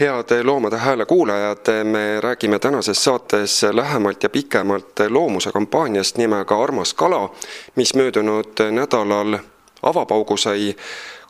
head 0.00 0.44
Loomade 0.44 0.76
Hääle 0.76 1.06
kuulajad, 1.06 1.84
me 1.84 2.20
räägime 2.20 2.58
tänases 2.58 3.04
saates 3.04 3.62
lähemalt 3.72 4.22
ja 4.22 4.28
pikemalt 4.28 5.00
loomuse 5.08 5.52
kampaaniast 5.52 6.16
nimega 6.16 6.62
Armas 6.62 6.94
kala, 6.94 7.34
mis 7.76 7.94
möödunud 7.94 8.70
nädalal 8.70 9.38
avapaugu 9.82 10.36
sai 10.36 10.76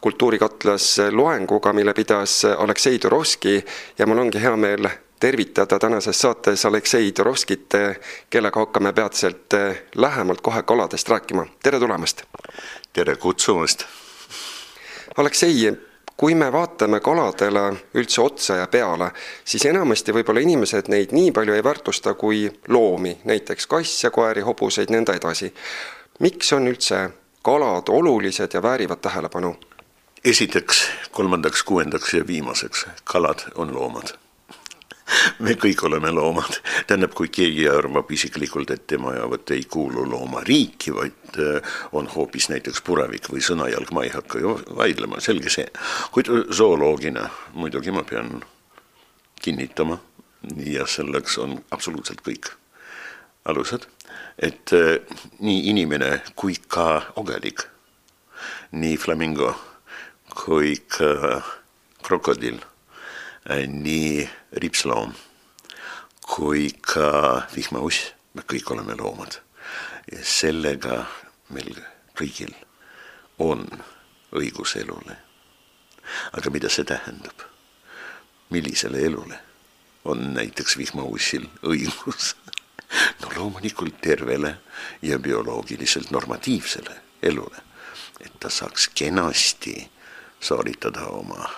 kultuurikatlas 0.00 0.96
loenguga, 1.10 1.72
mille 1.72 1.94
pidas 1.94 2.44
Aleksei 2.58 2.98
Turovski 2.98 3.64
ja 3.98 4.06
mul 4.06 4.18
ongi 4.18 4.42
hea 4.42 4.56
meel 4.56 4.88
tervitada 5.20 5.78
tänases 5.78 6.20
saates 6.20 6.66
Aleksei 6.66 7.12
Turovskit, 7.12 7.74
kellega 8.30 8.60
hakkame 8.60 8.92
peatselt 8.92 9.54
lähemalt 9.94 10.40
kohe 10.40 10.62
kaladest 10.62 11.08
rääkima. 11.08 11.46
tere 11.62 11.78
tulemast! 11.78 12.22
tere 12.92 13.16
kutsumast! 13.16 13.84
Aleksei, 15.16 15.89
kui 16.20 16.34
me 16.34 16.50
vaatame 16.52 16.98
kaladele 17.00 17.62
üldse 17.96 18.20
otsa 18.20 18.58
ja 18.58 18.66
peale, 18.68 19.08
siis 19.44 19.64
enamasti 19.64 20.12
võib-olla 20.12 20.42
inimesed 20.44 20.90
neid 20.92 21.14
nii 21.16 21.32
palju 21.32 21.56
ei 21.56 21.64
väärtusta 21.64 22.12
kui 22.14 22.42
loomi, 22.68 23.14
näiteks 23.24 23.66
kasse, 23.66 24.12
koeri, 24.12 24.44
hobuseid, 24.44 24.92
nõnda 24.92 25.16
edasi. 25.16 25.48
miks 26.20 26.52
on 26.52 26.68
üldse 26.68 27.02
kalad 27.42 27.88
olulised 27.88 28.54
ja 28.54 28.62
väärivad 28.62 29.00
tähelepanu? 29.00 29.56
esiteks, 30.24 30.88
kolmandaks, 31.10 31.62
kuuendaks 31.62 32.14
ja 32.14 32.26
viimaseks, 32.26 32.86
kalad 33.04 33.48
on 33.54 33.74
loomad 33.74 34.19
me 35.44 35.54
kõik 35.60 35.82
oleme 35.86 36.10
loomad, 36.14 36.60
tähendab, 36.86 37.14
kui 37.16 37.30
keegi 37.32 37.66
arvab 37.70 38.10
isiklikult, 38.12 38.70
et 38.74 38.86
tema 38.90 39.14
ja 39.16 39.26
vot 39.30 39.52
ei 39.54 39.64
kuulu 39.70 40.04
loomariiki, 40.10 40.94
vaid 40.94 41.40
äh, 41.40 41.74
on 41.96 42.08
hoopis 42.14 42.50
näiteks 42.52 42.82
puravik 42.86 43.30
või 43.32 43.42
sõnajalg, 43.44 43.92
ma 43.94 44.04
ei 44.06 44.14
hakka 44.14 44.42
ju 44.42 44.56
vaidlema, 44.76 45.20
selge 45.20 45.52
see. 45.52 45.68
kuid 46.14 46.30
zooloogina 46.56 47.28
muidugi 47.54 47.94
ma 47.94 48.04
pean 48.06 48.40
kinnitama 49.40 49.98
ja 50.66 50.86
selleks 50.86 51.38
on 51.38 51.58
absoluutselt 51.70 52.22
kõik 52.26 52.52
alused, 53.48 53.86
et 54.38 54.72
äh, 54.76 54.96
nii 55.40 55.68
inimene 55.72 56.20
kui 56.34 56.56
ka 56.68 57.12
ogelik, 57.20 57.66
nii 58.72 58.96
flamingo 58.96 59.54
kui 60.30 60.76
ka 60.88 61.40
krokodill 62.02 62.60
nii 63.48 64.28
ripsloom 64.52 65.14
kui 66.20 66.70
ka 66.80 67.42
vihmauss, 67.54 68.12
me 68.34 68.42
kõik 68.46 68.70
oleme 68.70 68.94
loomad. 68.94 69.40
ja 70.12 70.24
sellega 70.24 71.04
meil 71.50 71.76
kõigil 72.18 72.52
on 73.38 73.66
õigus 74.32 74.76
elule. 74.76 75.16
aga 76.32 76.50
mida 76.50 76.68
see 76.68 76.84
tähendab? 76.84 77.46
millisele 78.50 78.98
elule 79.06 79.38
on 80.04 80.34
näiteks 80.34 80.76
vihmaussil 80.76 81.48
õigus? 81.62 82.36
no 83.22 83.30
loomulikult 83.36 84.00
tervele 84.00 84.58
ja 85.02 85.18
bioloogiliselt 85.18 86.10
normatiivsele 86.10 87.00
elule, 87.22 87.62
et 88.20 88.32
ta 88.40 88.50
saaks 88.50 88.88
kenasti 88.94 89.90
sooritada 90.40 91.06
oma 91.06 91.48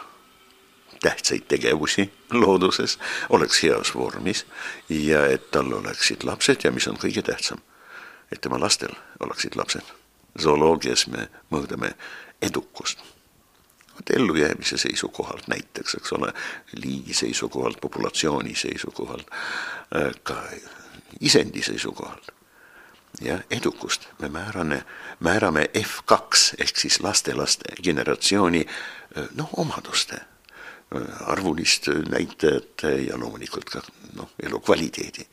tähtsaid 1.03 1.43
tegevusi 1.49 2.13
looduses, 2.33 2.99
oleks 3.29 3.63
heas 3.63 3.95
vormis 3.95 4.47
ja 4.89 5.27
et 5.27 5.51
tal 5.51 5.73
oleksid 5.73 6.23
lapsed 6.25 6.65
ja 6.65 6.71
mis 6.71 6.89
on 6.89 6.99
kõige 6.99 7.23
tähtsam, 7.27 7.59
et 8.33 8.41
tema 8.41 8.61
lastel 8.61 8.95
oleksid 9.21 9.57
lapsed. 9.57 9.85
zooloogias 10.43 11.07
me 11.07 11.29
mõõdame 11.51 11.93
edukust. 12.43 12.99
vot 13.95 14.11
ellujäämise 14.17 14.79
seisukohalt 14.79 15.49
näiteks, 15.49 15.95
eks 15.95 16.13
ole, 16.13 16.33
liigi 16.73 17.15
seisukohalt, 17.15 17.81
populatsiooni 17.81 18.55
seisukohalt, 18.55 19.27
ka 20.23 20.43
isendi 21.21 21.63
seisukohalt 21.63 22.33
ja 23.21 23.39
edukust 23.51 24.09
me 24.19 24.29
määrame, 24.29 24.85
määrame 25.21 25.69
F2 25.79 26.55
ehk 26.59 26.77
siis 26.77 27.01
lastelaste 27.01 27.75
generatsiooni 27.83 28.67
noh, 29.35 29.51
omaduste 29.57 30.21
arvulist 31.27 31.89
näitajate 32.09 32.97
ja 33.07 33.19
loomulikult 33.19 33.71
ka 33.71 33.83
noh, 34.17 34.31
elukvaliteedi 34.43 35.27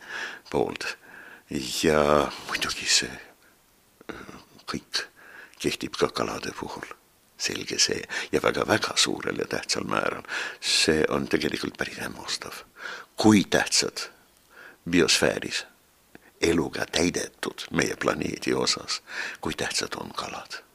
poolt. 0.52 0.98
ja 1.84 2.32
muidugi 2.48 2.86
see 2.86 3.12
kõik 4.70 5.02
kehtib 5.60 5.98
ka 5.98 6.12
kalade 6.14 6.54
puhul, 6.60 6.86
selge 7.38 7.80
see, 7.82 8.04
ja 8.32 8.42
väga-väga 8.44 8.94
suurel 8.96 9.42
ja 9.42 9.48
tähtsal 9.50 9.84
määral. 9.90 10.24
see 10.62 11.04
on 11.10 11.28
tegelikult 11.28 11.78
päris 11.78 11.98
hämmastav, 11.98 12.64
kui 13.16 13.44
tähtsad 13.44 14.10
biosfääris 14.90 15.66
eluga 16.42 16.86
täidetud 16.86 17.68
meie 17.72 17.96
planeedi 17.96 18.54
osas, 18.54 19.02
kui 19.42 19.54
tähtsad 19.54 19.98
on 20.00 20.14
kalad 20.14 20.69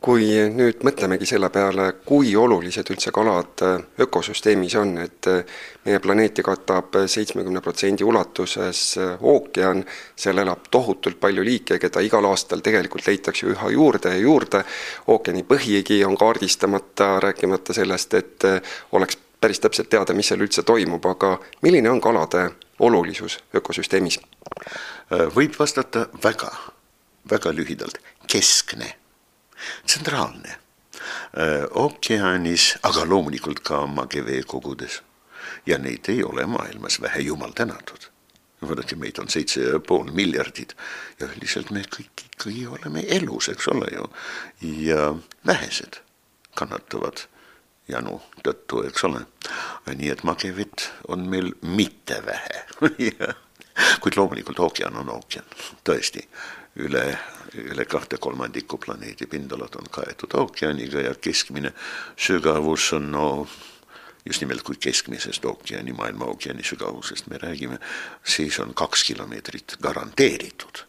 kui 0.00 0.24
nüüd 0.54 0.80
mõtlemegi 0.86 1.26
selle 1.28 1.50
peale, 1.52 1.90
kui 2.06 2.32
olulised 2.36 2.88
üldse 2.92 3.12
kalad 3.12 3.62
äh, 3.66 3.82
ökosüsteemis 4.00 4.74
on, 4.80 4.94
et 5.02 5.28
äh, 5.28 5.58
meie 5.84 6.00
planeeti 6.00 6.44
katab 6.44 6.96
seitsmekümne 7.04 7.60
protsendi 7.64 8.04
ulatuses 8.08 8.82
äh, 9.00 9.10
ookean, 9.20 9.82
seal 10.16 10.40
elab 10.40 10.70
tohutult 10.72 11.20
palju 11.20 11.44
liike, 11.44 11.78
keda 11.82 12.00
igal 12.04 12.28
aastal 12.30 12.64
tegelikult 12.64 13.06
leitakse 13.06 13.50
üha 13.52 13.72
juurde 13.74 14.14
ja 14.14 14.22
juurde, 14.24 14.62
ookeani 15.12 15.44
põhigi 15.48 16.00
on 16.08 16.16
kaardistamata, 16.20 17.18
rääkimata 17.20 17.76
sellest, 17.76 18.16
et 18.16 18.48
oleks 18.96 19.18
päris 19.40 19.60
täpselt 19.60 19.90
teada, 19.92 20.16
mis 20.16 20.32
seal 20.32 20.40
üldse 20.40 20.64
toimub, 20.68 21.04
aga 21.12 21.36
milline 21.64 21.92
on 21.92 22.00
kalade 22.00 22.48
olulisus 22.80 23.38
ökosüsteemis? 23.56 24.20
võib 25.34 25.56
vastata 25.58 26.06
väga, 26.22 26.48
väga 27.30 27.52
lühidalt, 27.56 27.98
keskne 28.30 28.99
tsentraalne 29.86 30.58
ookeanis, 31.70 32.74
aga 32.82 33.04
loomulikult 33.08 33.60
ka 33.60 33.86
mageveekogudes. 33.86 35.02
ja 35.66 35.78
neid 35.78 36.08
ei 36.08 36.22
ole 36.24 36.46
maailmas 36.46 37.00
vähe, 37.00 37.20
jumal 37.20 37.52
tänatud. 37.52 38.10
vaadake, 38.62 38.96
meid 38.96 39.18
on 39.18 39.28
seitse 39.28 39.60
ja 39.60 39.80
pool 39.80 40.10
miljardit 40.12 40.76
ja 41.20 41.26
üldiselt 41.26 41.70
me 41.70 41.80
kõik 41.96 42.24
ikkagi 42.26 42.66
oleme 42.66 43.04
elus, 43.08 43.48
eks 43.48 43.68
ole 43.68 43.86
ju. 43.94 44.06
ja 44.60 45.14
vähesed 45.46 46.00
kannatavad 46.54 47.26
janu 47.88 48.20
tõttu, 48.44 48.84
eks 48.86 49.04
ole. 49.04 49.24
nii 49.94 50.10
et 50.10 50.24
magevett 50.24 50.90
on 51.08 51.28
meil 51.28 51.54
mitte 51.62 52.22
vähe 52.26 52.66
kuid 54.00 54.16
loomulikult 54.16 54.58
ookean 54.58 54.96
on 54.96 55.08
ookean, 55.08 55.46
tõesti 55.84 56.26
üle, 56.84 57.04
üle 57.54 57.84
kahte 57.84 58.16
kolmandikku 58.16 58.78
planeedi 58.78 59.26
pindalad 59.26 59.74
on 59.78 59.90
kaetud 59.90 60.34
ookeaniga 60.38 61.00
ja 61.00 61.14
keskmine 61.14 61.72
sügavus 62.16 62.92
on 62.92 63.10
no 63.12 63.46
just 64.26 64.40
nimelt 64.40 64.62
kui 64.62 64.76
keskmisest 64.76 65.44
ookeani, 65.44 65.92
maailma 65.92 66.24
ookeani 66.24 66.64
sügavusest 66.64 67.26
me 67.26 67.38
räägime, 67.38 67.78
siis 68.24 68.60
on 68.60 68.74
kaks 68.74 69.04
kilomeetrit 69.04 69.76
garanteeritud. 69.82 70.86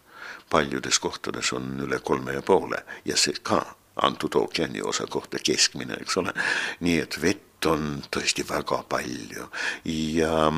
paljudes 0.50 1.00
kohtades 1.00 1.54
on 1.54 1.80
üle 1.80 2.00
kolme 2.04 2.34
ja 2.34 2.42
poole 2.42 2.84
ja 3.06 3.16
see 3.18 3.40
ka 3.44 3.76
antud 3.96 4.36
ookeani 4.36 4.82
osa 4.82 5.08
kohta 5.08 5.40
keskmine, 5.40 5.94
eks 6.02 6.18
ole. 6.18 6.34
nii 6.80 7.00
et 7.00 7.22
vett 7.22 7.66
on 7.66 8.04
tõesti 8.16 8.44
väga 8.50 8.84
palju 8.90 9.48
ja 9.86 10.52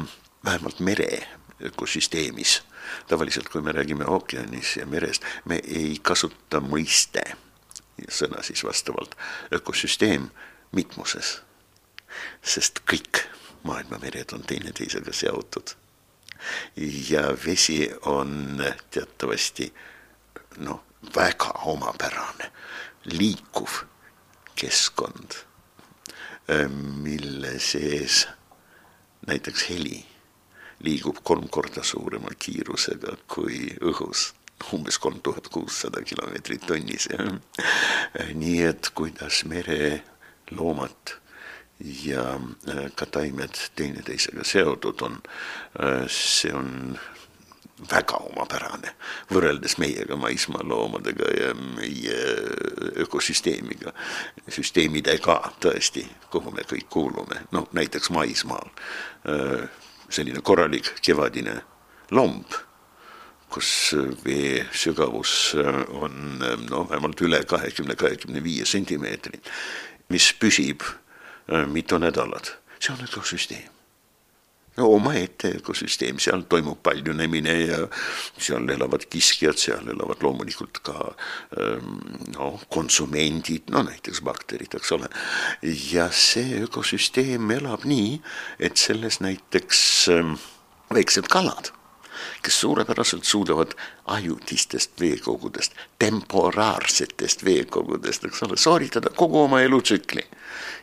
vähemalt 0.46 0.80
mere 0.80 1.28
ökosüsteemis 1.62 2.62
tavaliselt, 3.08 3.50
kui 3.50 3.62
me 3.62 3.72
räägime 3.72 4.06
ookeanis 4.08 4.78
ja 4.78 4.86
merest, 4.86 5.24
me 5.46 5.60
ei 5.64 5.98
kasuta 6.02 6.62
mõiste, 6.64 7.24
sõna 8.10 8.44
siis 8.44 8.64
vastavalt, 8.64 9.16
ökosüsteem 9.54 10.30
mitmuses. 10.72 11.42
sest 12.42 12.80
kõik 12.92 13.24
maailma 13.64 13.98
mered 14.02 14.34
on 14.34 14.44
teineteisega 14.44 15.14
seotud. 15.14 15.76
ja 17.10 17.24
vesi 17.46 17.92
on 18.06 18.62
teatavasti 18.92 19.74
noh, 20.58 20.84
väga 21.16 21.52
omapärane, 21.66 22.52
liikuv 23.04 23.84
keskkond, 24.56 25.34
mille 27.04 27.60
sees 27.60 28.28
näiteks 29.28 29.70
heli 29.70 30.13
liigub 30.84 31.24
kolm 31.24 31.48
korda 31.50 31.84
suurema 31.84 32.34
kiirusega 32.40 33.18
kui 33.28 33.68
õhus. 33.82 34.32
Umbes 34.74 34.96
kolm 35.00 35.20
tuhat 35.24 35.50
kuussada 35.52 36.02
kilomeetrit 36.02 36.64
tunnis. 36.68 37.10
nii 38.34 38.62
et 38.64 38.90
kuidas 38.96 39.44
mereloomad 39.46 41.18
ja 42.04 42.40
äh, 42.70 42.92
ka 42.96 43.06
taimed 43.06 43.58
teineteisega 43.76 44.44
seotud 44.44 45.02
on, 45.02 45.18
äh, 45.84 46.06
see 46.08 46.54
on 46.54 46.98
väga 47.92 48.20
omapärane 48.30 48.94
võrreldes 49.34 49.76
meiega 49.82 50.16
maismaaloomadega 50.16 51.32
ja 51.40 51.54
meie 51.58 52.20
ökosüsteemiga, 53.04 53.92
süsteemidega 54.48 55.40
tõesti, 55.64 56.06
kuhu 56.32 56.54
me 56.56 56.64
kõik 56.70 56.88
kuulume, 56.94 57.42
noh 57.52 57.68
näiteks 57.76 58.14
maismaal 58.14 58.70
selline 60.14 60.42
korralik 60.46 60.94
kevadine 61.02 61.58
lomb, 62.14 62.56
kus 63.54 63.94
vee 64.26 64.64
sügavus 64.74 65.54
on 66.00 66.42
no 66.70 66.86
vähemalt 66.90 67.22
üle 67.22 67.44
kahekümne, 67.50 67.96
kahekümne 67.96 68.44
viie 68.44 68.66
sentimeetri, 68.66 69.42
mis 70.10 70.32
püsib 70.40 70.86
mitu 71.74 72.00
nädalat, 72.02 72.56
see 72.80 72.94
on 72.96 73.06
ökosüsteem 73.06 73.83
no 74.78 74.90
omaette 74.96 75.54
ökosüsteem, 75.60 76.20
seal 76.24 76.46
toimub 76.50 76.80
paljunemine 76.84 77.54
ja 77.66 77.80
seal 78.38 78.70
elavad 78.74 79.06
kiskjad, 79.12 79.60
seal 79.60 79.92
elavad 79.94 80.24
loomulikult 80.26 80.82
ka 80.86 81.14
ähm, 81.60 82.00
no 82.38 82.56
konsumendid, 82.74 83.70
no 83.74 83.84
näiteks 83.86 84.24
bakterid, 84.26 84.74
eks 84.80 84.96
ole. 84.98 85.12
ja 85.92 86.10
see 86.12 86.64
ökosüsteem 86.66 87.52
elab 87.58 87.86
nii, 87.90 88.18
et 88.60 88.82
selles 88.82 89.22
näiteks 89.24 89.86
ähm, 90.14 90.36
väiksed 90.94 91.30
kalad 91.32 91.74
kes 92.42 92.60
suurepäraselt 92.62 93.24
suudavad 93.24 93.72
ajutistest 94.06 95.00
veekogudest, 95.00 95.74
temporaarsetest 96.00 97.46
veekogudest, 97.46 98.26
eks 98.28 98.44
ole, 98.44 98.58
sooritada 98.58 99.10
kogu 99.10 99.44
oma 99.44 99.62
elutsükli. 99.62 100.24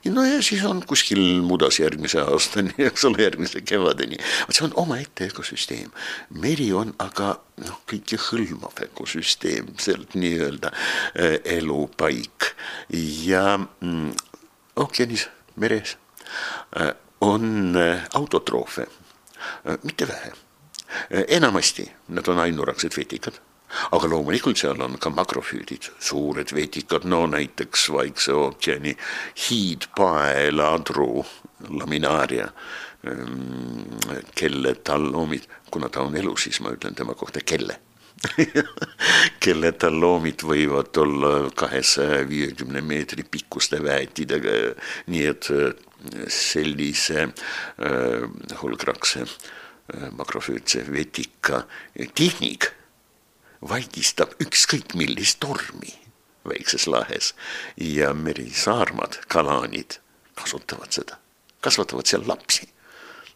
no 0.04 0.24
ja 0.24 0.42
siis 0.42 0.64
on 0.64 0.82
kuskil 0.86 1.42
mudas 1.42 1.80
järgmise 1.80 2.20
aastani, 2.20 2.74
eks 2.90 3.04
ole, 3.04 3.22
järgmise 3.22 3.60
kevadeni. 3.60 4.16
vot 4.48 4.56
see 4.56 4.64
on 4.64 4.76
omaette 4.84 5.28
ökosüsteem. 5.28 5.90
meri 6.30 6.72
on 6.72 6.94
aga 6.98 7.34
noh, 7.66 7.80
kõike 7.90 8.18
hõlmav 8.30 8.80
ökosüsteem, 8.88 9.74
sealt 9.78 10.14
nii-öelda 10.14 10.72
äh, 10.72 11.38
elupaik 11.58 12.54
ja 13.26 13.58
mm, 13.58 14.12
ookeanis, 14.76 15.28
meres 15.56 15.96
äh, 16.76 16.94
on 17.20 17.76
äh, 17.76 18.06
autotroofe 18.14 18.86
mitte 19.84 20.08
vähe 20.08 20.32
Eh, 20.32 20.49
enamasti 21.28 21.86
nad 22.08 22.28
on 22.28 22.38
ainuraksed 22.38 22.96
vetikad, 22.96 23.38
aga 23.94 24.08
loomulikult 24.10 24.58
seal 24.60 24.80
on 24.82 24.98
ka 25.02 25.12
makrofüüdid, 25.14 25.90
suured 26.02 26.54
vetikad, 26.54 27.06
no 27.08 27.24
näiteks 27.30 27.88
Vaikse 27.94 28.34
ookeani 28.34 28.96
hiidpaeladru 29.48 31.24
laminaaria, 31.68 32.48
ehm, 33.04 34.24
kelle 34.34 34.74
talloomid, 34.74 35.46
kuna 35.70 35.88
ta 35.88 36.02
on 36.06 36.16
elus, 36.16 36.48
siis 36.48 36.60
ma 36.60 36.74
ütlen 36.74 36.98
tema 36.98 37.14
kohta 37.14 37.44
kelle. 37.44 37.80
Kelle 39.40 39.70
talloomid 39.80 40.42
võivad 40.44 40.98
olla 41.00 41.30
kahesaja 41.56 42.18
viiekümne 42.28 42.82
meetri 42.84 43.24
pikkuste 43.24 43.78
väetidega, 43.80 44.74
nii 45.08 45.22
et 45.30 45.48
eh, 45.54 45.70
sellise 46.28 47.22
äh, 47.30 48.60
hulgrakse 48.60 49.22
äh, 49.24 49.32
Äh, 49.32 49.59
makrofüütse 50.16 50.84
vetika 50.92 51.64
tehnik 52.14 52.70
vaigistab 53.60 54.36
ükskõik 54.40 54.94
millist 54.96 55.40
tormi 55.40 55.92
väikses 56.48 56.86
lahes 56.88 57.34
ja 57.76 58.14
merisaarmad, 58.14 59.20
kalaanid 59.28 59.98
kasutavad 60.34 60.92
seda, 60.92 61.18
kasvatavad 61.60 62.08
seal 62.08 62.24
lapsi. 62.28 62.68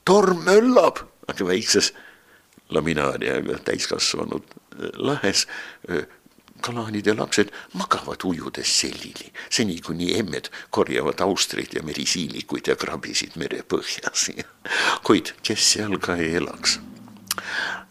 torm 0.04 0.44
möllab, 0.44 1.00
aga 1.28 1.46
väikses 1.46 1.92
laminaariaga 2.68 3.58
täiskasvanud 3.64 4.44
äh, 4.44 4.90
lahes 4.96 5.46
kalaanid 6.64 7.06
ja 7.06 7.14
lapsed 7.18 7.52
magavad 7.78 8.24
ujudes 8.24 8.72
sellili, 8.80 9.30
seni 9.50 9.80
kuni 9.84 10.14
emmed 10.18 10.50
korjavad 10.74 11.20
austreid 11.26 11.76
ja 11.76 11.84
merisiilikuid 11.86 12.72
ja 12.72 12.76
krabisid 12.80 13.38
merepõhjas. 13.40 14.30
kuid 15.06 15.34
kes 15.44 15.70
seal 15.74 15.98
ka 16.02 16.16
ei 16.20 16.34
elaks? 16.40 16.78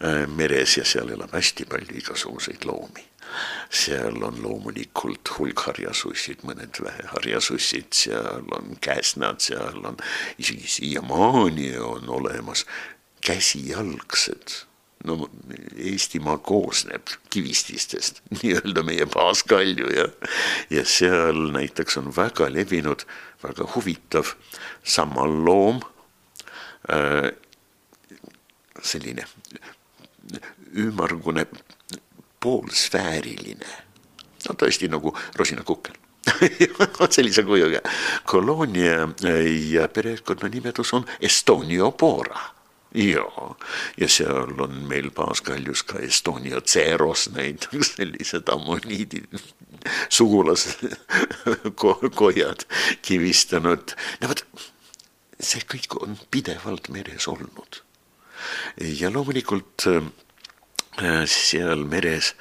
Äh, 0.04 0.28
meres 0.28 0.78
ja 0.78 0.86
seal 0.88 1.14
elab 1.14 1.34
hästi 1.36 1.68
palju 1.70 1.98
igasuguseid 2.02 2.66
loomi. 2.68 3.06
Seal 3.74 4.20
on 4.28 4.42
loomulikult 4.44 5.32
hulk 5.38 5.64
harjasussid, 5.68 6.44
mõned 6.46 6.78
väheharjasussid, 6.86 7.90
seal 7.98 8.52
on 8.58 8.76
käsnad, 8.84 9.42
seal 9.42 9.80
on 9.90 9.98
isegi 10.38 10.70
siiamaani 10.70 11.72
on 11.82 12.12
olemas 12.20 12.66
käsijalgsed 13.26 14.60
no 15.04 15.30
Eestimaa 15.78 16.38
koosneb 16.38 17.08
kivististest, 17.30 18.22
nii-öelda 18.42 18.84
meie 18.88 19.06
baaskalju 19.06 19.92
ja, 19.96 20.08
ja 20.70 20.86
seal 20.88 21.50
näiteks 21.56 21.98
on 22.02 22.12
väga 22.16 22.50
levinud, 22.54 23.06
väga 23.44 23.68
huvitav 23.76 24.36
sammalloom 24.84 25.82
äh,, 26.92 27.32
selline 28.84 29.28
ümmargune 30.78 31.46
poolsfääriline, 32.44 33.76
no 34.48 34.56
tõesti 34.60 34.90
nagu 34.92 35.14
rosinakukkel. 35.40 36.00
Sellise 37.14 37.44
kujuga. 37.44 37.82
koloonia 38.26 39.10
ja 39.70 39.88
perekonnanimetus 39.92 40.94
on 40.96 41.06
Estoniopora 41.20 42.40
jaa, 42.94 43.56
ja 43.98 44.08
seal 44.10 44.62
on 44.62 44.74
meil 44.90 45.12
Paaskaljus 45.16 45.84
ka 45.90 46.00
Estonia 46.00 46.62
Ceros 46.62 47.30
näiteks 47.34 47.96
sellised 47.98 48.48
ammoniidid, 48.54 49.26
sugulaskojad 50.10 52.66
kivistanud. 53.08 53.92
no 54.22 54.28
vot, 54.30 54.46
see 55.40 55.62
kõik 55.74 55.96
on 56.02 56.18
pidevalt 56.32 56.90
meres 56.94 57.28
olnud. 57.28 57.82
ja 58.78 59.10
loomulikult 59.14 59.88
äh, 59.90 60.04
seal 61.26 61.86
meres 61.90 62.34
äh, 62.34 62.38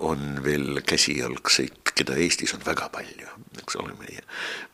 on 0.00 0.44
veel 0.44 0.80
käsijalgseid, 0.86 1.81
keda 1.94 2.16
Eestis 2.20 2.54
on 2.56 2.62
väga 2.64 2.88
palju, 2.92 3.28
eks 3.62 3.76
ole, 3.80 3.94
meie, 4.00 4.22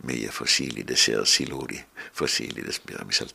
meie 0.07 0.31
fossiilide 0.35 0.97
seas, 0.97 1.35
siluri 1.39 1.81
fossiilidest 2.19 2.85
peamiselt. 2.87 3.35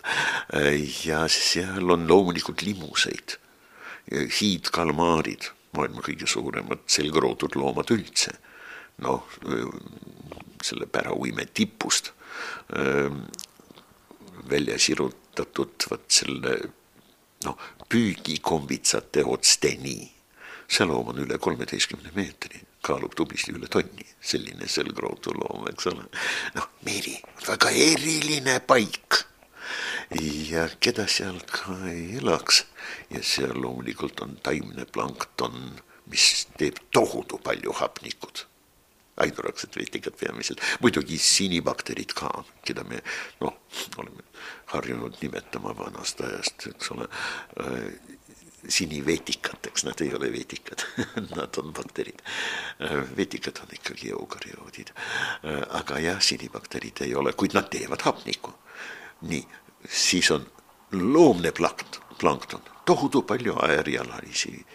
Ja 1.05 1.23
seal 1.31 1.91
on 1.95 2.07
loomulikult 2.09 2.63
limuseid, 2.65 3.37
hiidkalmaarid, 4.11 5.49
maailma 5.77 6.03
kõige 6.05 6.27
suuremad 6.29 6.83
selgrootud 6.91 7.57
loomad 7.59 7.93
üldse. 7.95 8.35
noh, 9.03 9.25
selle 10.61 10.85
pärauime 10.85 11.47
tipust 11.49 12.11
välja 14.49 14.77
sirutatud 14.79 15.87
vot 15.89 16.05
selle 16.13 16.57
noh, 17.45 17.57
püügikombitsate 17.89 19.23
otsteni. 19.25 20.11
see 20.67 20.85
loom 20.87 21.11
on 21.11 21.19
üle 21.25 21.37
kolmeteistkümne 21.37 22.13
meetri, 22.15 22.61
kaalub 22.83 23.15
tublisti 23.15 23.55
üle 23.55 23.69
tonni, 23.71 24.05
selline 24.21 24.67
selgrootu 24.69 25.33
loom, 25.37 25.67
eks 25.71 25.89
ole. 25.91 26.07
noh, 26.57 26.69
meri, 26.87 27.15
väga 27.47 27.71
eriline 27.71 28.59
paik. 28.67 29.23
Ja 30.51 30.67
keda 30.83 31.07
seal 31.09 31.39
ka 31.49 31.77
ei 31.89 32.19
elaks. 32.19 32.65
Ja 33.13 33.23
seal 33.25 33.55
loomulikult 33.61 34.19
on 34.25 34.35
taimne 34.43 34.85
plankton, 34.85 35.77
mis 36.11 36.47
teeb 36.59 36.81
tohutu 36.93 37.39
palju 37.41 37.73
hapnikut 37.79 38.47
ainuraksed 39.21 39.75
vetikad 39.77 40.15
peamiselt, 40.17 40.61
muidugi 40.81 41.19
sinibakterid 41.21 42.15
ka, 42.17 42.31
keda 42.65 42.81
me 42.89 42.97
noh, 43.43 43.59
oleme 44.01 44.25
harjunud 44.73 45.19
nimetama 45.21 45.75
vanast 45.77 46.23
ajast, 46.25 46.67
eks 46.71 46.91
ole 46.95 47.07
sinivetikateks, 48.69 49.83
nad 49.85 50.01
ei 50.01 50.13
ole 50.15 50.31
vetikad 50.31 50.85
nad 51.37 51.57
on 51.57 51.73
bakterid 51.73 52.21
äh,. 52.81 53.03
vetikad 53.17 53.59
on 53.63 53.73
ikkagi 53.73 54.11
eukarioodid 54.11 54.93
äh,, 54.95 55.63
aga 55.79 55.99
jah, 55.99 56.21
sinibakterid 56.21 57.03
ei 57.05 57.15
ole, 57.15 57.33
kuid 57.33 57.53
nad 57.53 57.69
teevad 57.69 58.05
hapnikku. 58.05 58.53
nii, 59.21 59.43
siis 59.89 60.31
on 60.31 60.47
loomne 60.91 61.51
plankt, 61.51 61.99
plankton, 62.19 62.61
tohutu 62.85 63.21
palju 63.21 63.55
aerjalalisi 63.67 64.65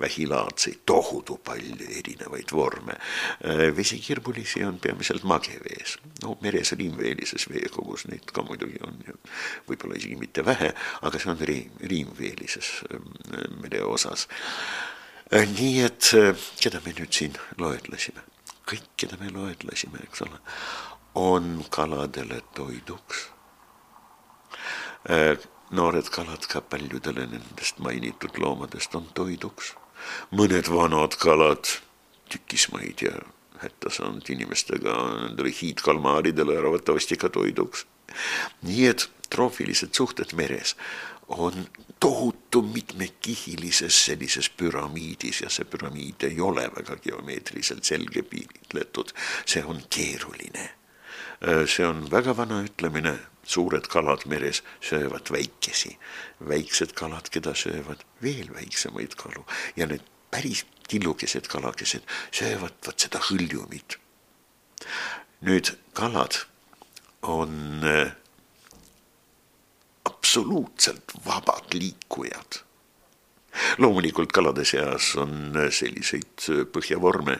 vähilaadseid, 0.00 0.80
tohutu 0.86 1.36
palju 1.44 1.86
erinevaid 1.98 2.52
vorme. 2.52 2.92
Äh, 2.92 3.76
vesikirblisi 3.76 4.64
on 4.64 4.78
peamiselt 4.78 5.22
magevees, 5.22 5.96
no 6.22 6.36
meres 6.40 6.72
riimveelises 6.72 7.48
veekogus 7.50 8.06
neid 8.08 8.30
ka 8.32 8.44
muidugi 8.46 8.78
on 8.86 9.00
ju, 9.06 9.16
võib-olla 9.70 9.98
isegi 9.98 10.18
mitte 10.20 10.44
vähe, 10.46 10.70
aga 11.02 11.22
see 11.22 11.32
on 11.32 11.42
riim, 11.50 11.74
riimveelises 11.92 12.72
ähm, 12.92 13.10
mereosas. 13.62 14.28
Äh, 15.34 15.48
nii 15.58 15.82
et 15.88 16.12
äh, 16.18 16.48
keda 16.62 16.82
me 16.86 16.94
nüüd 16.94 17.12
siin 17.14 17.34
loetlesime, 17.58 18.22
kõik, 18.70 18.86
keda 19.00 19.18
me 19.20 19.32
loetlesime, 19.34 20.04
eks 20.06 20.22
ole, 20.28 20.38
on 21.18 21.64
kaladele 21.74 22.42
toiduks 22.54 23.28
noored 25.70 26.08
kalad 26.12 26.46
ka 26.48 26.60
paljudele 26.60 27.26
nendest 27.28 27.78
mainitud 27.84 28.38
loomadest 28.40 28.94
on 28.94 29.08
toiduks. 29.14 29.74
Mõned 30.30 30.70
vanad 30.72 31.16
kalad, 31.20 31.70
tükismaid 32.28 33.02
ja 33.02 33.14
hätta 33.62 33.90
saanud 33.90 34.28
inimestega 34.30 34.94
nendele 35.24 35.52
hiidkalmaaridele 35.60 36.58
arvatavasti 36.58 37.16
ka 37.16 37.28
toiduks. 37.28 37.86
nii 38.62 38.86
et 38.86 39.10
troofilised 39.30 39.92
suhted 39.92 40.32
meres 40.32 40.76
on 41.28 41.66
tohutu 42.00 42.62
mitmekihilises 42.62 44.04
sellises 44.04 44.50
püramiidis 44.50 45.42
ja 45.42 45.50
see 45.50 45.64
püramiid 45.68 46.24
ei 46.24 46.40
ole 46.40 46.64
väga 46.76 46.96
geomeetriliselt 47.04 47.84
selge 47.84 48.22
piiritletud, 48.22 49.12
see 49.44 49.64
on 49.64 49.82
keeruline. 49.90 50.70
see 51.66 51.86
on 51.86 52.10
väga 52.10 52.36
vana 52.36 52.62
ütlemine, 52.64 53.18
suured 53.48 53.88
kalad 53.88 54.26
meres 54.28 54.62
söövad 54.84 55.30
väikesi, 55.32 55.94
väiksed 56.48 56.92
kalad, 56.98 57.30
keda 57.32 57.54
söövad 57.56 58.04
veel 58.22 58.52
väiksemaid 58.54 59.16
kalu 59.16 59.44
ja 59.76 59.88
need 59.88 60.04
päris 60.30 60.64
tillukesed 60.88 61.48
kalakesed 61.48 62.04
söövad 62.32 62.76
vot 62.86 63.00
seda 63.00 63.20
hõljumit. 63.30 63.98
nüüd 65.40 65.72
kalad 65.94 66.44
on 67.22 67.84
äh, 67.86 68.12
absoluutselt 70.04 71.12
vabad 71.26 71.72
liikujad. 71.72 72.62
loomulikult 73.78 74.32
kalade 74.32 74.64
seas 74.64 75.14
on 75.16 75.56
selliseid 75.72 76.44
põhjavorme, 76.72 77.38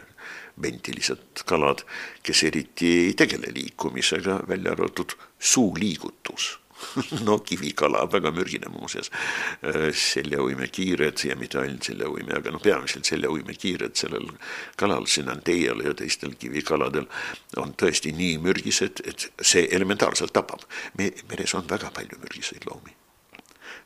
ventilised 0.62 1.44
kalad, 1.48 1.84
kes 2.22 2.44
eriti 2.48 2.92
ei 3.08 3.12
tegele 3.18 3.52
liikumisega, 3.54 4.42
välja 4.48 4.72
arvatud 4.72 5.14
suuliigutus 5.38 6.58
no 7.26 7.38
kivikala, 7.38 8.04
väga 8.12 8.30
mürgine 8.30 8.70
muuseas. 8.72 9.10
Äh, 9.64 9.88
seljauimekiired 9.94 11.24
ja 11.24 11.36
mitte 11.36 11.60
ainult 11.60 11.88
seljauime, 11.88 12.36
aga 12.38 12.52
noh, 12.54 12.62
peamiselt 12.62 13.08
seljauimekiired 13.08 13.96
sellel 13.98 14.28
kalal, 14.78 15.08
sinanteial 15.10 15.82
ja 15.86 15.94
teistel 15.98 16.36
kivikaladel 16.38 17.08
on 17.62 17.74
tõesti 17.78 18.14
nii 18.16 18.38
mürgised, 18.44 19.02
et 19.08 19.28
see 19.42 19.66
elementaarselt 19.74 20.32
tapab. 20.32 20.64
me, 20.98 21.12
meres 21.30 21.54
on 21.54 21.68
väga 21.68 21.90
palju 21.94 22.20
mürgiseid 22.22 22.66
loomi 22.70 22.94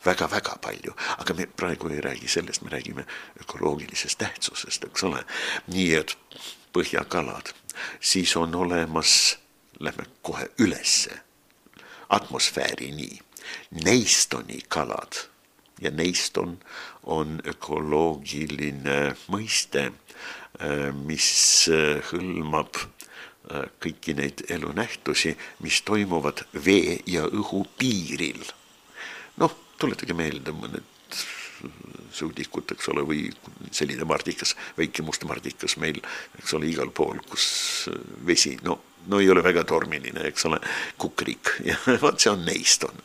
väga-väga 0.02 0.56
palju, 0.58 0.96
aga 1.22 1.34
me 1.38 1.44
praegu 1.46 1.88
ei 1.94 2.00
räägi 2.02 2.28
sellest, 2.28 2.64
me 2.66 2.72
räägime 2.72 3.04
ökoloogilisest 3.40 4.18
tähtsusest, 4.18 4.84
eks 4.84 5.04
ole. 5.06 5.22
nii 5.70 5.94
et 5.94 6.16
põhjakalad, 6.72 7.52
siis 8.00 8.36
on 8.36 8.54
olemas, 8.54 9.38
lähme 9.80 10.06
kohe 10.22 10.48
ülesse 10.58 11.20
atmosfäärini. 12.12 13.18
Neistoni 13.84 14.60
kalad 14.68 15.12
ja 15.80 15.90
neiston 15.90 16.58
on 17.02 17.40
ökoloogiline 17.46 19.14
mõiste, 19.32 19.88
äh, 19.90 20.92
mis 20.94 21.28
äh, 21.72 21.98
hõlmab 22.12 22.78
äh, 22.78 23.66
kõiki 23.82 24.14
neid 24.16 24.44
elunähtusi, 24.48 25.34
mis 25.64 25.82
toimuvad 25.82 26.44
vee 26.64 27.00
ja 27.06 27.26
õhu 27.26 27.64
piiril. 27.78 28.44
noh, 29.36 29.56
tuletage 29.80 30.14
meelde 30.14 30.52
mõned 30.54 30.84
sõudikut, 32.12 32.74
eks 32.74 32.88
ole, 32.92 33.04
või 33.08 33.26
selline 33.72 34.04
mardikas, 34.08 34.56
väike 34.78 35.04
must 35.06 35.24
mardikas 35.28 35.78
meil, 35.80 36.00
eks 36.38 36.54
ole, 36.58 36.68
igal 36.68 36.92
pool, 36.94 37.22
kus 37.28 37.88
vesi, 38.26 38.58
no 38.66 38.80
no 39.06 39.18
ei 39.20 39.30
ole 39.30 39.42
väga 39.44 39.64
tormiline, 39.64 40.26
eks 40.28 40.46
ole, 40.46 40.58
kukrik 40.98 41.54
ja 41.68 41.76
vot 42.00 42.20
see 42.20 42.32
on 42.32 42.44
neiston. 42.46 43.02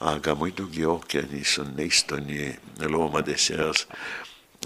aga 0.00 0.34
muidugi 0.34 0.84
ookeanis 0.86 1.58
on 1.62 1.74
neistoni 1.76 2.50
loomade 2.88 3.36
seas 3.38 3.86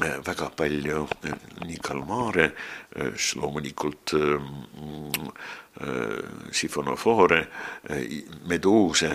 äh, 0.03 0.19
väga 0.27 0.51
palju 0.57 1.07
äh, 1.25 1.37
nii 1.67 1.79
kalmaare, 1.83 2.53
äh, 2.97 3.13
loomulikult 3.37 4.17
sifonofoore, 6.53 7.39
meduuse 8.47 9.09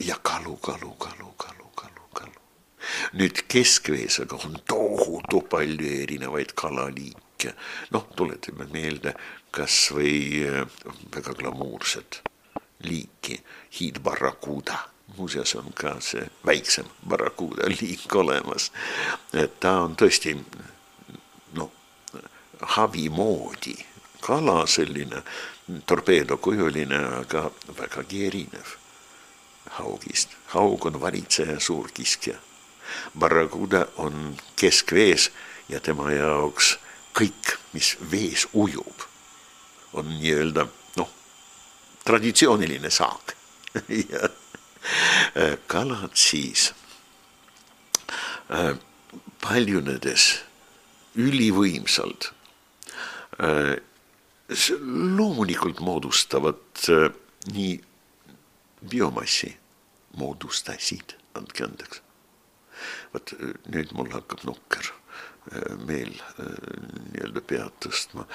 ja 0.00 0.16
kalu, 0.22 0.56
kalu, 0.56 0.94
kalu, 0.98 1.32
kalu. 1.36 1.57
Nüüd 3.12 3.44
keskvees 3.48 4.20
aga 4.24 4.36
on 4.44 4.58
tohutu 4.68 5.40
palju 5.50 5.90
erinevaid 6.02 6.54
kalaliike. 6.54 7.54
noh, 7.90 8.06
tuletame 8.16 8.66
meelde 8.72 9.14
kas 9.50 9.90
või 9.94 10.44
äh, 10.46 10.66
väga 11.14 11.34
glamuurset 11.34 12.22
liiki, 12.82 13.40
hiidbarrakuuda. 13.80 14.78
muuseas 15.16 15.54
on 15.54 15.72
ka 15.72 15.96
see 16.00 16.26
väiksem 16.46 16.86
barrakuuda 17.08 17.68
liik 17.68 18.14
olemas. 18.14 18.72
et 19.32 19.60
ta 19.60 19.80
on 19.82 19.96
tõesti 19.96 20.36
noh, 21.52 21.70
havi 22.60 23.08
moodi 23.08 23.76
kala, 24.20 24.66
selline 24.66 25.22
torpeedokujuline, 25.86 26.98
aga 27.22 27.50
vägagi 27.78 28.26
erinev 28.26 28.76
haugist. 29.78 30.28
haug 30.46 30.86
on 30.86 31.00
valitseja, 31.00 31.60
suurkiskja. 31.60 32.36
Barracuda 33.18 33.86
on 33.96 34.36
keskvees 34.56 35.30
ja 35.68 35.80
tema 35.80 36.12
jaoks 36.12 36.76
kõik, 37.18 37.56
mis 37.74 37.96
vees 38.10 38.46
ujub, 38.52 39.06
on 39.98 40.08
nii-öelda 40.18 40.66
noh, 41.00 41.10
traditsiooniline 42.04 42.90
saak 42.90 43.34
ja 44.12 44.28
äh, 44.28 45.56
kalad 45.66 46.14
siis 46.18 46.70
äh, 48.52 48.74
paljunedes 49.42 50.30
ülivõimsalt 51.18 52.30
äh, 53.42 53.76
loomulikult 55.18 55.80
moodustavad 55.84 56.86
nii 57.52 57.74
biomassi, 58.88 59.50
moodustasid, 60.16 61.16
andke 61.36 61.66
andeks. 61.66 62.07
Vot 63.14 63.34
nüüd 63.72 63.92
mul 63.96 64.10
hakkab 64.14 64.44
nukker 64.48 64.92
meel 65.88 66.12
nii-öelda 66.38 67.40
pead 67.48 67.78
tõstma 67.84 68.26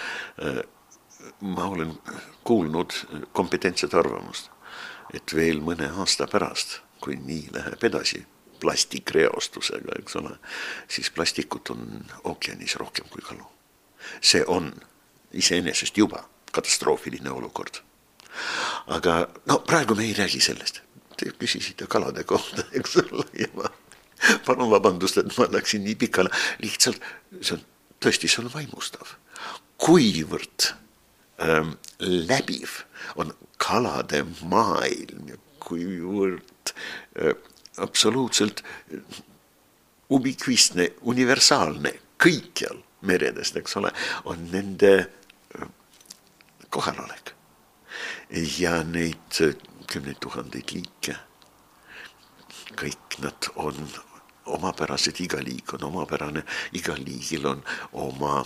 ma 1.39 1.65
olen 1.65 1.93
kuulnud 2.43 2.91
kompetentset 3.31 3.93
arvamust, 3.93 4.49
et 5.13 5.35
veel 5.35 5.61
mõne 5.63 5.89
aasta 6.01 6.27
pärast, 6.27 6.79
kui 7.03 7.15
nii 7.19 7.49
läheb 7.53 7.83
edasi 7.89 8.23
plastikreostusega, 8.63 9.97
eks 9.99 10.15
ole, 10.19 10.35
siis 10.87 11.11
plastikut 11.11 11.73
on 11.73 12.05
ookeanis 12.23 12.75
rohkem 12.79 13.09
kui 13.11 13.21
kalu. 13.21 13.45
see 14.21 14.43
on 14.47 14.73
iseenesest 15.31 15.97
juba 15.97 16.29
katastroofiline 16.51 17.31
olukord. 17.31 17.81
aga 18.87 19.27
no 19.45 19.59
praegu 19.59 19.95
me 19.95 20.03
ei 20.03 20.13
räägi 20.13 20.41
sellest, 20.41 20.81
te 21.17 21.31
küsisite 21.31 21.87
kalade 21.87 22.23
kohta, 22.23 22.63
eks 22.71 22.97
ole, 22.97 23.25
ja 23.39 23.47
ma 23.55 23.69
palun 24.45 24.71
vabandust, 24.73 25.19
et 25.21 25.37
ma 25.37 25.47
läksin 25.51 25.85
nii 25.87 25.97
pikale, 26.05 26.31
lihtsalt 26.63 27.01
see 27.39 27.57
on 27.57 27.65
tõesti, 28.03 28.29
see 28.29 28.43
on 28.43 28.51
vaimustav, 28.53 29.15
kuivõrd 29.83 30.69
ähm, 31.43 31.75
läbiv 31.99 32.83
on 33.19 33.33
kalade 33.61 34.23
maailm 34.49 35.33
ja 35.33 35.39
kuivõrd 35.63 36.73
äh, 37.19 37.35
absoluutselt 37.81 38.63
ubikvistne, 40.13 40.89
universaalne 41.09 41.93
kõikjal 42.21 42.79
meredest, 43.07 43.57
eks 43.59 43.77
ole, 43.79 43.91
on 44.29 44.47
nende 44.51 44.93
äh, 44.99 45.67
kohalolek. 46.69 47.33
ja 48.59 48.83
neid 48.83 49.41
äh, 49.41 49.55
kümneid 49.87 50.19
tuhandeid 50.23 50.71
liike, 50.73 51.15
kõik 52.79 53.19
nad 53.21 53.49
on 53.55 53.77
omapärased, 54.45 55.19
iga 55.23 55.41
liik 55.43 55.73
on 55.73 55.87
omapärane, 55.89 56.43
igal 56.73 56.99
liigil 57.05 57.47
on 57.47 57.63
oma 57.93 58.43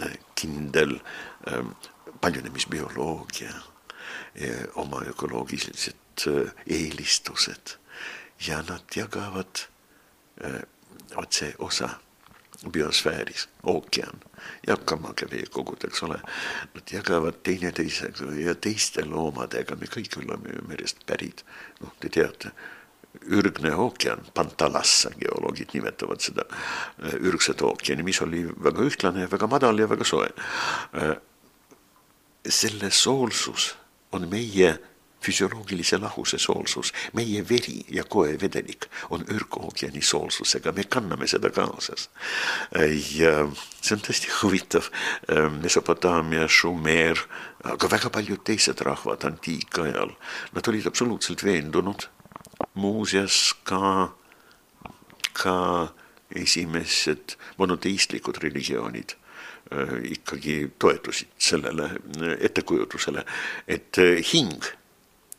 äh, 0.00 0.18
kindel 0.34 0.98
ähm, 1.50 1.74
paljunemisbioloogia, 2.20 3.52
oma 4.74 5.02
ökoloogilised 5.08 6.26
äh, 6.28 6.52
eelistused. 6.66 7.76
Ja 8.46 8.62
nad 8.68 8.84
jagavad 8.94 9.64
vot 11.16 11.32
see 11.32 11.54
osa 11.58 11.88
biosfääris, 12.72 13.48
ookean 13.62 14.20
ja 14.66 14.76
kamage 14.76 15.28
veekogud, 15.30 15.84
eks 15.84 16.02
ole, 16.02 16.18
nad 16.74 16.92
jagavad 16.92 17.40
teineteisega 17.42 18.32
ja 18.40 18.54
teiste 18.54 19.04
loomadega, 19.04 19.76
me 19.76 19.88
kõik 19.90 20.16
oleme 20.22 20.54
ju 20.54 20.64
merest 20.68 21.04
pärit, 21.06 21.44
noh, 21.80 21.92
te 22.00 22.10
teate, 22.12 22.52
ürgne 23.26 23.72
ookean, 23.76 24.24
Pantalassa, 24.34 25.10
geoloogid 25.20 25.74
nimetavad 25.74 26.22
seda 26.24 26.46
äh, 26.50 27.16
ürgset 27.20 27.62
ookeani, 27.62 28.06
mis 28.06 28.20
oli 28.24 28.44
väga 28.46 28.84
ühtlane 28.86 29.30
väga 29.30 29.48
madal 29.50 29.78
ja 29.78 29.88
väga 29.90 30.04
soe. 30.06 30.28
Selle 32.46 32.92
soolsus 32.94 33.72
on 34.14 34.28
meie 34.30 34.76
füsioloogilise 35.26 35.98
lahuse 35.98 36.38
soolsus, 36.38 36.92
meie 37.12 37.42
veri 37.48 37.80
ja 37.90 38.04
koevedelik 38.04 38.86
on 39.10 39.24
ürgookeani 39.32 40.02
soolsusega, 40.02 40.72
me 40.72 40.84
kanname 40.84 41.26
seda 41.30 41.50
kaasas. 41.50 42.08
ja 43.16 43.32
see 43.80 43.96
on 43.96 44.04
tõesti 44.06 44.32
huvitav, 44.40 44.90
Mesopotaamia, 45.62 46.48
Šumeer, 46.48 47.22
aga 47.64 47.90
väga 47.90 48.10
paljud 48.14 48.44
teised 48.46 48.82
rahvad 48.86 49.24
antiikajal, 49.26 50.14
nad 50.54 50.70
olid 50.70 50.86
absoluutselt 50.86 51.44
veendunud, 51.44 52.08
muuseas 52.76 53.54
ka, 53.64 54.12
ka 55.32 55.56
esimesed 56.36 57.36
monoteistlikud 57.56 58.38
religioonid 58.42 59.16
ikkagi 60.10 60.72
toetusid 60.78 61.28
sellele 61.42 61.90
ettekujutusele, 62.40 63.24
et 63.66 63.98
hing 64.32 64.62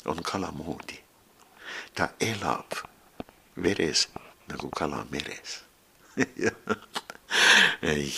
on 0.05 0.23
kala 0.23 0.51
moodi. 0.51 0.99
ta 1.95 2.09
elab 2.19 2.75
veres 3.63 4.07
nagu 4.47 4.69
kala 4.69 5.05
meres 5.11 5.63
ja, 6.43 6.51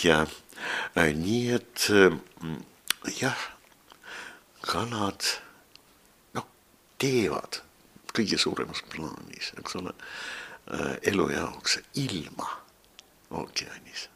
ja 0.04 0.26
nii 0.94 1.46
et 1.56 1.86
jah, 3.16 3.40
kalad 4.60 5.24
noh, 6.36 6.46
teevad 7.00 7.62
kõige 8.16 8.38
suuremas 8.38 8.84
plaanis, 8.92 9.52
eks 9.58 9.76
ole, 9.80 9.94
elu 11.10 11.28
jaoks 11.34 11.78
ilma 11.98 12.48
ookeanis. 13.30 14.08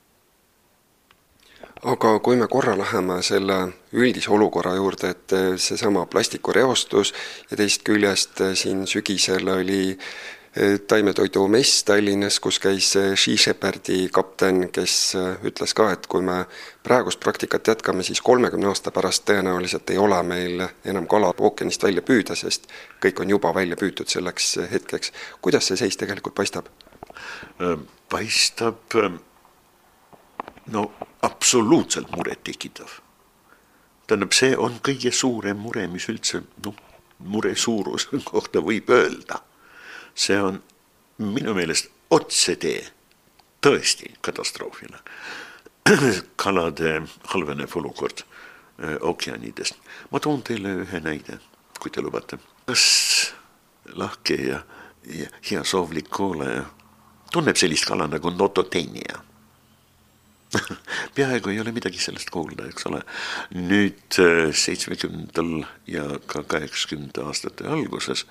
Aga 1.84 2.18
kui 2.24 2.36
me 2.40 2.46
korra 2.48 2.76
läheme 2.78 3.18
selle 3.24 3.56
üldise 3.92 4.30
olukorra 4.32 4.72
juurde, 4.78 5.10
et 5.12 5.34
eh, 5.36 5.50
seesama 5.60 6.06
plastikureostus 6.08 7.12
ja 7.50 7.58
teisest 7.58 7.84
küljest 7.84 8.40
eh, 8.40 8.54
siin 8.56 8.86
sügisel 8.88 9.48
oli 9.52 9.98
taimetoidumess 10.88 11.84
Tallinnas, 11.84 12.38
kus 12.40 12.61
käis 12.62 12.92
Sea 12.92 13.37
Shepherdi 13.37 14.08
kapten, 14.12 14.68
kes 14.73 15.16
ütles 15.42 15.75
ka, 15.75 15.88
et 15.92 16.06
kui 16.06 16.23
me 16.23 16.44
praegust 16.87 17.20
praktikat 17.20 17.68
jätkame, 17.73 18.06
siis 18.06 18.23
kolmekümne 18.23 18.68
aasta 18.70 18.92
pärast 18.94 19.26
tõenäoliselt 19.26 19.90
ei 19.90 19.99
ole 19.99 20.23
meil 20.23 20.62
enam 20.84 21.08
kala 21.11 21.32
ookeanist 21.34 21.82
välja 21.82 22.04
püüda, 22.06 22.37
sest 22.38 22.70
kõik 23.02 23.25
on 23.25 23.34
juba 23.34 23.54
välja 23.54 23.76
püütud 23.80 24.11
selleks 24.11 24.54
hetkeks. 24.70 25.12
kuidas 25.42 25.66
see 25.66 25.76
seis 25.76 25.96
tegelikult 25.96 26.34
paistab? 26.34 26.70
paistab 28.08 28.94
no 30.66 30.92
absoluutselt 31.23 32.11
murettekitav. 32.16 33.00
tähendab, 34.06 34.32
see 34.32 34.56
on 34.56 34.78
kõige 34.84 35.12
suurem 35.12 35.58
mure, 35.58 35.87
mis 35.88 36.08
üldse 36.08 36.42
noh, 36.64 36.76
mure 37.18 37.54
suuruse 37.56 38.20
kohta 38.25 38.61
võib 38.61 38.90
öelda. 38.90 39.40
See 40.14 40.40
on 40.40 40.62
minu 41.18 41.54
meelest 41.54 41.90
otsetee 42.11 42.85
tõesti 43.64 44.12
katastroofile. 44.21 45.00
kalade 46.42 47.02
halvenev 47.33 47.76
olukord 47.76 48.25
äh, 48.25 48.97
ookeanidest. 49.00 49.76
ma 50.11 50.21
toon 50.21 50.42
teile 50.42 50.78
ühe 50.85 51.00
näide, 51.00 51.38
kui 51.80 51.90
te 51.90 52.02
lubate. 52.02 52.38
kas 52.66 53.35
lahke 53.94 54.35
ja, 54.35 54.62
ja 55.04 55.28
heasoovlik 55.50 56.09
kuulaja 56.09 56.64
tunneb 57.33 57.56
sellist 57.56 57.85
kala 57.85 58.06
nagu 58.09 58.30
nototenia 58.30 59.21
peaaegu 61.16 61.50
ei 61.50 61.61
ole 61.61 61.73
midagi 61.75 61.99
sellest 61.99 62.30
kuulda, 62.30 62.68
eks 62.71 62.87
ole. 62.90 63.00
nüüd 63.59 64.18
äh, 64.23 64.50
seitsmekümnendatel 64.54 65.64
ja 65.90 66.04
ka 66.30 66.44
kaheksakümnendate 66.54 67.25
aastate 67.26 67.68
alguses, 67.70 68.24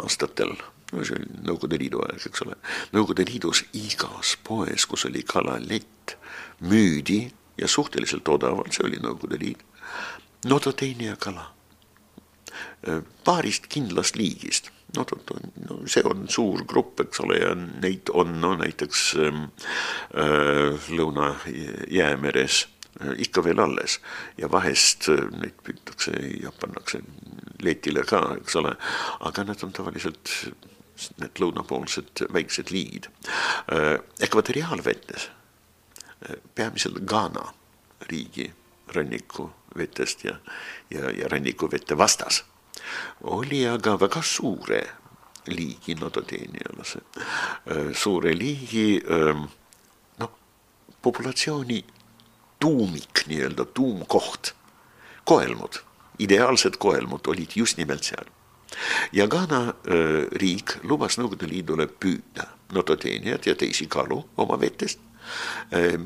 aastatel, 0.00 0.54
no 0.92 1.04
see 1.04 1.18
oli 1.18 1.28
Nõukogude 1.48 1.78
Liidu 1.80 2.02
aeg, 2.06 2.24
eks 2.30 2.44
ole, 2.46 2.56
Nõukogude 2.94 3.26
Liidus 3.28 3.64
igas 3.76 4.36
poes, 4.44 4.86
kus 4.88 5.06
oli 5.08 5.24
kalalett, 5.28 6.16
müüdi 6.64 7.22
ja 7.58 7.68
suhteliselt 7.68 8.28
odavalt, 8.28 8.72
see 8.74 8.86
oli 8.88 9.00
Nõukogude 9.02 9.40
Liit, 9.42 9.62
nototeenia 10.48 11.16
kala. 11.20 11.50
Paarist 13.24 13.66
kindlast 13.70 14.16
liigist. 14.16 14.70
No, 14.96 15.04
no 15.68 15.82
see 15.90 16.00
on 16.08 16.24
suur 16.32 16.62
grupp, 16.66 17.02
eks 17.02 17.20
ole, 17.20 17.36
ja 17.42 17.50
neid 17.58 18.08
on 18.16 18.38
no 18.40 18.54
näiteks 18.56 19.02
äh, 19.20 19.42
Lõuna-Jäämeres 20.96 22.62
ikka 23.20 23.44
veel 23.44 23.60
alles. 23.60 23.98
Ja 24.40 24.48
vahest 24.50 25.10
neid 25.10 25.60
püütakse 25.66 26.14
ja 26.40 26.54
pannakse 26.56 27.02
letile 27.62 28.06
ka, 28.08 28.22
eks 28.40 28.56
ole, 28.58 28.72
aga 29.28 29.44
nad 29.46 29.62
on 29.66 29.76
tavaliselt 29.76 30.32
lõunapoolsed 31.40 32.24
väiksed 32.32 32.72
liigid 32.74 33.08
äh,. 33.72 33.98
ekvatoriaalvetes 34.20 35.28
äh, 35.28 36.36
peamiselt 36.54 37.02
Ghana 37.06 37.52
riigi 38.10 38.52
rannikuvetest 38.94 40.24
ja, 40.24 40.38
ja, 40.90 41.10
ja 41.10 41.28
rannikuvete 41.28 41.98
vastas 41.98 42.44
oli 43.22 43.66
aga 43.68 43.98
väga 44.00 44.22
suure 44.22 44.82
liigi 45.48 45.94
nototeenialase, 45.94 47.00
äh, 47.70 47.94
suure 47.94 48.34
liigi 48.38 49.00
ähm, 49.10 49.44
noh, 50.18 50.32
populatsiooni 51.02 51.84
tuumik, 52.60 53.24
nii-öelda 53.26 53.64
tuumkoht, 53.64 54.54
koelmud, 55.24 55.80
ideaalsed 56.18 56.76
koelmud 56.78 57.26
olid 57.26 57.56
just 57.56 57.78
nimelt 57.78 58.04
seal. 58.04 58.26
Ja 59.12 59.26
Ghana 59.26 59.74
riik 60.40 60.78
lubas 60.82 61.18
Nõukogude 61.18 61.48
Liidule 61.50 61.88
püüda 61.88 62.48
nototeenijad 62.76 63.46
ja 63.48 63.54
teisi 63.58 63.86
kalu 63.90 64.22
oma 64.36 64.58
vetest 64.60 65.00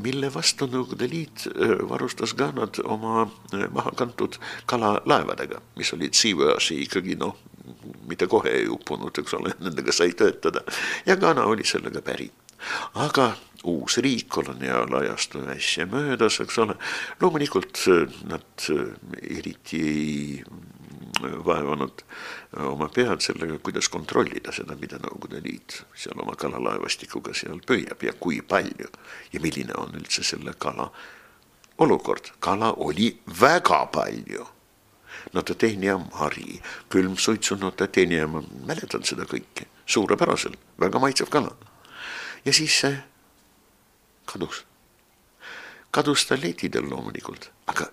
mille 0.03 0.31
vastu 0.35 0.67
Nõukogude 0.71 1.09
Liit 1.11 1.47
varustas 1.89 2.35
Ghanat 2.39 2.81
oma 2.85 3.27
mahakantud 3.71 4.39
kalalaevadega, 4.67 5.61
mis 5.79 5.93
olid 5.95 6.17
Seaworthi 6.19 6.81
ikkagi 6.87 7.17
noh, 7.21 7.37
mitte 8.09 8.27
kohe 8.31 8.51
ei 8.63 8.69
uppunud, 8.71 9.15
eks 9.23 9.39
ole, 9.39 9.55
nendega 9.63 9.95
sai 9.95 10.15
töötada. 10.19 10.65
Ja 11.07 11.17
Ghana 11.17 11.47
oli 11.51 11.65
sellega 11.65 12.03
päri. 12.03 12.31
aga 12.95 13.33
uus 13.65 13.97
riik, 13.99 14.29
koloniaalajastu 14.29 15.43
äsja 15.51 15.87
möödas, 15.87 16.41
eks 16.41 16.59
ole, 16.59 16.77
loomulikult 17.21 17.79
nad 18.31 18.67
eriti 19.23 19.81
ei 19.83 20.45
vaevanud 21.47 22.05
oma 22.67 22.89
pead 22.89 23.21
sellega, 23.25 23.59
kuidas 23.65 23.89
kontrollida 23.89 24.53
seda, 24.53 24.77
mida 24.81 24.99
Nõukogude 25.03 25.43
Liit 25.45 25.83
seal 25.95 26.21
oma 26.23 26.37
kalalaevastikuga 26.39 27.35
seal 27.35 27.61
püüab 27.67 28.03
ja 28.03 28.15
kui 28.19 28.41
palju 28.43 28.89
ja 29.33 29.41
milline 29.41 29.77
on 29.79 29.95
üldse 29.99 30.25
selle 30.27 30.55
kala 30.59 30.91
olukord. 31.79 32.33
kala 32.41 32.73
oli 32.73 33.13
väga 33.41 33.87
palju 33.87 34.47
notatehnia 35.33 35.99
mari, 35.99 36.61
külmsuitsu 36.89 37.57
notatehnia, 37.57 38.27
ma 38.27 38.43
mäletan 38.67 39.05
seda 39.05 39.25
kõike 39.29 39.69
suurepäraselt, 39.87 40.59
väga 40.81 40.99
maitsev 40.99 41.31
kala. 41.31 41.57
ja 42.45 42.53
siis 42.53 42.81
see 42.81 42.97
kadus. 44.27 44.65
kadus 45.91 46.27
ta 46.27 46.37
letidel 46.43 46.91
loomulikult, 46.91 47.51
aga 47.67 47.87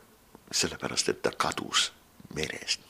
sellepärast, 0.51 1.09
et 1.09 1.21
ta 1.21 1.31
kadus 1.31 1.91
merest. 2.35 2.88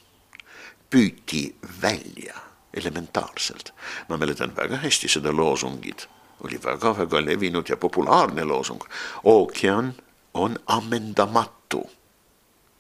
Püüti 0.90 1.56
välja 1.82 2.36
elementaarselt. 2.74 3.74
ma 4.10 4.18
mäletan 4.18 4.56
väga 4.56 4.78
hästi 4.78 5.08
seda 5.08 5.32
loosungit, 5.36 6.08
oli 6.44 6.60
väga-väga 6.64 7.26
levinud 7.26 7.70
ja 7.70 7.78
populaarne 7.78 8.44
loosung. 8.44 8.82
ookean 9.24 9.96
on 10.34 10.60
ammendamatu 10.66 11.90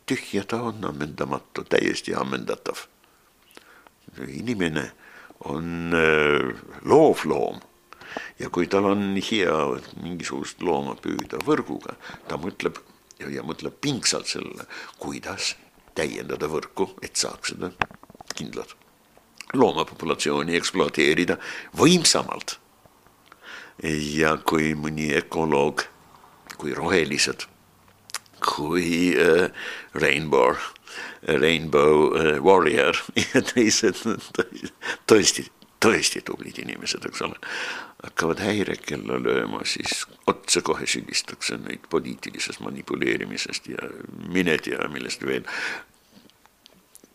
tühja 0.09 0.43
ta 0.43 0.61
on 0.61 0.85
ammendamatu, 0.85 1.63
täiesti 1.63 2.15
ammendatav. 2.15 2.77
inimene 4.27 4.91
on 5.45 5.93
äh, 5.93 6.55
loovloom 6.85 7.59
ja 8.39 8.49
kui 8.49 8.67
tal 8.67 8.85
on 8.89 9.03
hea 9.31 9.57
mingisugust 10.01 10.63
looma 10.65 10.95
püüda 10.97 11.37
võrguga, 11.45 11.93
ta 12.27 12.39
mõtleb 12.41 12.81
ja, 13.21 13.43
mõtleb 13.45 13.77
pingsalt 13.81 14.27
sellele, 14.27 14.65
kuidas 14.97 15.53
täiendada 15.95 16.49
võrku, 16.49 16.89
et 17.05 17.15
saaks 17.15 17.53
seda 17.53 17.69
kindlat 18.39 18.75
loomapopulatsiooni 19.53 20.57
ekspluateerida 20.57 21.39
võimsamalt. 21.77 22.59
ja 23.83 24.35
kui 24.43 24.73
mõni 24.75 25.13
ökoloog, 25.15 25.85
kui 26.59 26.73
rohelised 26.75 27.47
kui 28.39 29.15
äh, 29.19 29.51
Rainbow, 29.93 30.55
Rainbow 31.27 32.15
äh, 32.15 32.43
Warrior 32.43 32.95
ja 33.33 33.41
teised 33.41 33.99
tõesti, 35.09 35.45
tõesti 35.83 36.23
tublid 36.25 36.59
inimesed, 36.63 37.05
eks 37.05 37.23
ole, 37.25 37.39
hakkavad 38.03 38.41
häirekella 38.43 39.19
lööma, 39.23 39.63
siis 39.67 40.05
otsekohe 40.27 40.87
süüdistatakse 40.87 41.59
neid 41.59 41.87
poliitilisest 41.91 42.63
manipuleerimisest 42.63 43.71
ja 43.73 43.91
mine 44.27 44.57
tea, 44.63 44.87
millest 44.93 45.25
veel. 45.27 45.47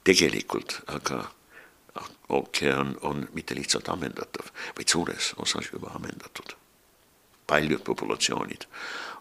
Tegelikult 0.05 0.81
aga 0.87 1.25
ookean 2.29 2.97
on 3.03 3.29
mitte 3.33 3.55
lihtsalt 3.55 3.88
ammendatav, 3.88 4.51
vaid 4.77 4.88
suures 4.88 5.33
osas 5.37 5.71
juba 5.73 5.93
ammendatud. 5.95 6.57
paljud 7.47 7.83
populatsioonid 7.85 8.64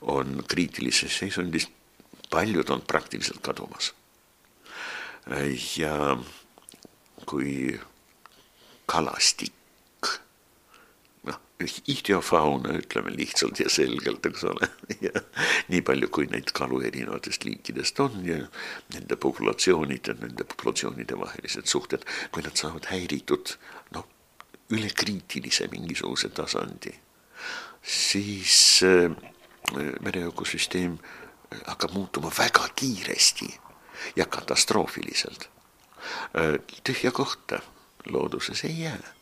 on 0.01 0.43
kriitilises 0.47 1.17
seisundis, 1.19 1.67
paljud 2.29 2.69
on 2.69 2.81
praktiliselt 2.81 3.41
kadumas. 3.41 3.93
ja 5.77 6.17
kui 7.25 7.79
kalastik 8.85 9.53
ihtiofauna, 11.87 12.73
ütleme 12.81 13.11
lihtsalt 13.15 13.59
ja 13.59 13.69
selgelt, 13.69 14.25
eks 14.25 14.43
ole, 14.43 14.67
ja 15.05 15.21
nii 15.71 15.81
palju, 15.85 16.09
kui 16.13 16.27
neid 16.31 16.51
kalu 16.55 16.81
erinevatest 16.87 17.45
liikidest 17.47 17.99
on 18.03 18.19
ja 18.27 18.39
nende 18.93 19.15
populatsioonid 19.15 20.11
ja 20.11 20.17
nende 20.19 20.43
populatsioonide 20.43 21.17
vahelised 21.19 21.69
suhted, 21.69 22.05
kui 22.31 22.43
nad 22.45 22.57
saavad 22.59 22.89
häiritud, 22.91 23.55
noh, 23.95 24.07
üle 24.73 24.89
kriitilise 24.95 25.69
mingisuguse 25.71 26.33
tasandi, 26.35 26.93
siis 27.83 28.57
äh, 28.87 29.11
mere 30.03 30.27
ökosüsteem 30.31 30.97
hakkab 31.67 31.93
muutuma 31.93 32.31
väga 32.37 32.67
kiiresti 32.75 33.49
ja 34.15 34.25
katastroofiliselt 34.25 35.49
äh,. 36.35 36.57
tühja 36.83 37.11
kohta 37.11 37.61
looduses 38.09 38.65
ei 38.65 38.79
jää 38.81 39.13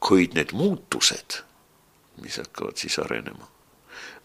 kuid 0.00 0.34
need 0.34 0.52
muutused, 0.52 1.42
mis 2.22 2.38
hakkavad 2.40 2.78
siis 2.80 2.98
arenema, 3.02 3.48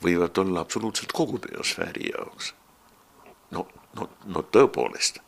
võivad 0.04 0.38
olla 0.42 0.64
absoluutselt 0.64 1.12
kogu 1.12 1.40
biosfääri 1.40 2.12
jaoks. 2.14 2.54
no, 3.52 3.68
no, 3.96 4.10
no 4.26 4.46
tõepoolest, 4.56 5.20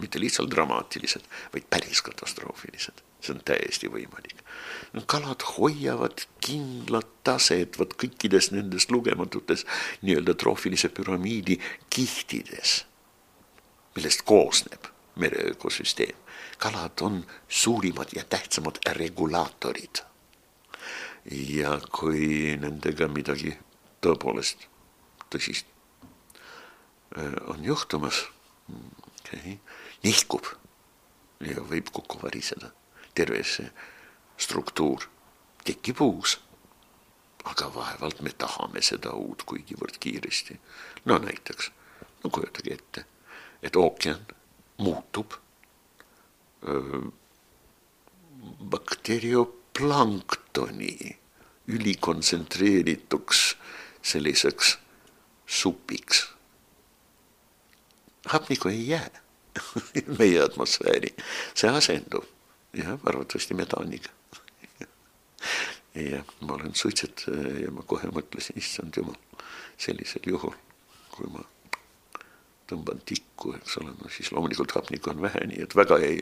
mitte 0.00 0.20
lihtsalt 0.20 0.50
dramaatilised, 0.50 1.24
vaid 1.54 1.66
päris 1.70 2.02
katastroofilised, 2.02 3.02
see 3.20 3.34
on 3.34 3.42
täiesti 3.44 3.88
võimalik. 3.88 4.44
kalad 5.06 5.42
hoiavad 5.56 6.26
kindlat 6.40 7.08
taset 7.24 7.78
vot 7.78 7.94
kõikides 7.94 8.50
nendes 8.52 8.90
lugematutes 8.90 9.66
nii-öelda 10.02 10.34
troofilise 10.34 10.88
püramiidi 10.88 11.60
kihtides, 11.90 12.84
millest 13.96 14.22
koosneb 14.22 14.88
mere 15.16 15.50
ökosüsteem 15.52 16.16
kalad 16.60 17.00
on 17.00 17.26
suurimad 17.48 18.12
ja 18.16 18.24
tähtsamad 18.24 18.76
regulaatorid. 18.92 20.04
ja 21.30 21.80
kui 21.92 22.56
nendega 22.60 23.08
midagi 23.08 23.52
tõepoolest 24.00 24.64
tõsist 25.32 25.66
äh, 27.16 27.32
on 27.52 27.64
juhtumas 27.64 28.22
okay,, 28.72 29.56
nihkub 30.04 30.48
ja 31.44 31.64
võib 31.72 31.92
kokku 31.92 32.22
variseda 32.22 32.72
terve 33.14 33.42
see 33.44 33.68
struktuur, 34.40 35.04
tekib 35.64 36.00
uus. 36.00 36.38
aga 37.44 37.70
vaevalt 37.74 38.20
me 38.20 38.30
tahame 38.36 38.82
seda 38.84 39.12
uut 39.16 39.42
kuigivõrd 39.48 39.96
kiiresti. 40.00 40.60
no 41.04 41.18
näiteks, 41.18 41.70
no 42.24 42.30
kujutage 42.30 42.74
ette, 42.74 43.04
et 43.62 43.76
ookean 43.76 44.26
muutub 44.78 45.36
bakterioplanktoni 48.70 51.18
ülikontsentreerituks 51.68 53.56
selliseks 54.02 54.78
supiks. 55.46 56.28
hapnikku 58.26 58.68
ei 58.68 58.88
jää 58.88 59.10
meie 60.18 60.42
atmosfääri, 60.42 61.14
see 61.54 61.70
asendub. 61.70 62.24
Jah, 62.72 62.98
arvatavasti 63.04 63.54
metaaniga. 63.54 64.08
Ja 65.94 66.24
ma 66.40 66.54
olen 66.54 66.74
suitsetaja 66.74 67.64
ja 67.64 67.70
ma 67.74 67.82
kohe 67.82 68.06
mõtlesin, 68.14 68.58
issand 68.62 68.94
jumal, 68.96 69.16
sellisel 69.74 70.22
juhul, 70.26 70.54
kui 71.10 71.26
ma 71.34 71.42
tõmban 72.70 73.02
tikku, 73.06 73.54
eks 73.58 73.78
ole, 73.80 73.92
no 73.98 74.10
siis 74.12 74.30
loomulikult 74.34 74.74
hapnikku 74.76 75.12
on 75.12 75.22
vähe, 75.24 75.42
nii 75.50 75.64
et 75.66 75.76
väga 75.76 75.98
ei, 76.06 76.20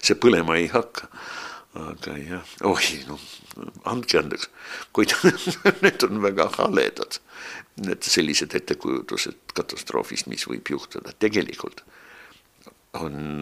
see 0.00 0.18
põlema 0.20 0.58
ei 0.60 0.68
hakka. 0.72 1.10
aga 1.78 2.16
jah, 2.18 2.52
oi 2.66 2.96
noh, 3.06 3.20
andke 3.86 4.18
andeks, 4.18 4.48
kuid 4.96 5.12
need 5.84 6.02
on 6.02 6.18
väga 6.24 6.48
haledad, 6.56 7.20
need 7.86 8.02
sellised 8.02 8.56
ettekujutused 8.58 9.54
katastroofist, 9.54 10.26
mis 10.26 10.48
võib 10.50 10.66
juhtuda, 10.74 11.14
tegelikult 11.22 11.84
on 12.98 13.38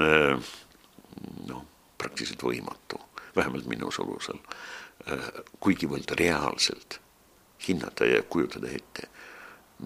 noh, 1.48 1.62
praktiliselt 1.96 2.44
võimatu, 2.44 3.00
vähemalt 3.36 3.64
minu 3.70 3.88
sulusel, 3.94 4.42
kuigivõrd 5.64 6.12
reaalselt 6.20 7.00
hinnata 7.64 8.06
ja 8.06 8.20
kujutada 8.28 8.68
ette 8.68 9.08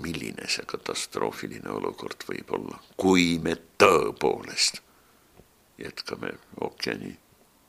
milline 0.01 0.49
see 0.49 0.65
katastroofiline 0.67 1.69
olukord 1.71 2.25
võib 2.29 2.55
olla, 2.57 2.79
kui 2.97 3.39
me 3.43 3.57
tõepoolest 3.79 4.81
jätkame 5.83 6.33
ookeani 6.61 7.17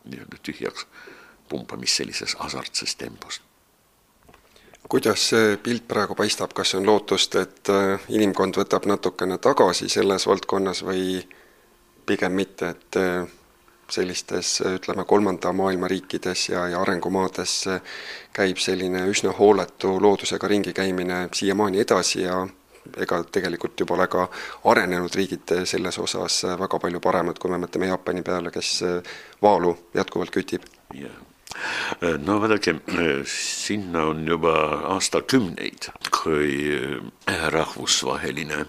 nii-öelda 0.06 0.40
tühjaks 0.44 0.86
pumpamist 1.50 2.00
sellises 2.00 2.36
hasartses 2.40 2.96
tempos. 2.96 3.42
kuidas 4.90 5.30
see 5.30 5.58
pilt 5.58 5.88
praegu 5.88 6.16
paistab, 6.16 6.54
kas 6.54 6.76
on 6.76 6.86
lootust, 6.86 7.36
et 7.36 7.70
äh, 7.70 8.04
inimkond 8.10 8.58
võtab 8.60 8.86
natukene 8.86 9.38
tagasi 9.38 9.90
selles 9.90 10.28
valdkonnas 10.28 10.84
või 10.84 11.24
pigem 12.06 12.36
mitte, 12.36 12.70
et 12.70 13.00
äh, 13.00 13.28
sellistes 13.90 14.62
ütleme, 14.66 15.06
kolmanda 15.06 15.54
maailma 15.54 15.88
riikides 15.92 16.50
ja, 16.50 16.68
ja 16.72 16.82
arengumaades 16.82 17.56
käib 18.34 18.58
selline 18.58 19.06
üsna 19.12 19.34
hooletu 19.38 19.98
loodusega 20.02 20.48
ringi 20.48 20.74
käimine 20.74 21.28
siiamaani 21.34 21.82
edasi 21.84 22.24
ja 22.24 22.44
ega 22.98 23.22
tegelikult 23.32 23.80
ju 23.80 23.88
pole 23.88 24.08
ka 24.12 24.28
arenenud 24.72 25.16
riigid 25.16 25.54
selles 25.70 26.00
osas 26.00 26.42
väga 26.60 26.80
palju 26.80 27.00
paremad, 27.04 27.40
kui 27.40 27.52
me 27.52 27.62
mõtleme 27.64 27.92
Jaapani 27.92 28.24
peale, 28.24 28.52
kes 28.52 28.74
vaalu 29.42 29.76
jätkuvalt 29.96 30.34
kütib. 30.36 30.68
jah, 30.94 31.16
no 32.26 32.40
vaadake, 32.42 32.76
sinna 33.30 34.08
on 34.12 34.28
juba 34.28 34.54
aastakümneid, 34.96 35.90
kui 36.22 36.78
rahvusvaheline 37.56 38.66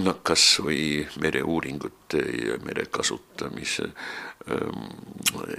no 0.00 0.14
kas 0.24 0.44
või 0.64 1.02
mereuuringute 1.20 2.20
ja 2.46 2.56
mere 2.64 2.86
kasutamise 2.88 3.90
ähm, 4.48 4.86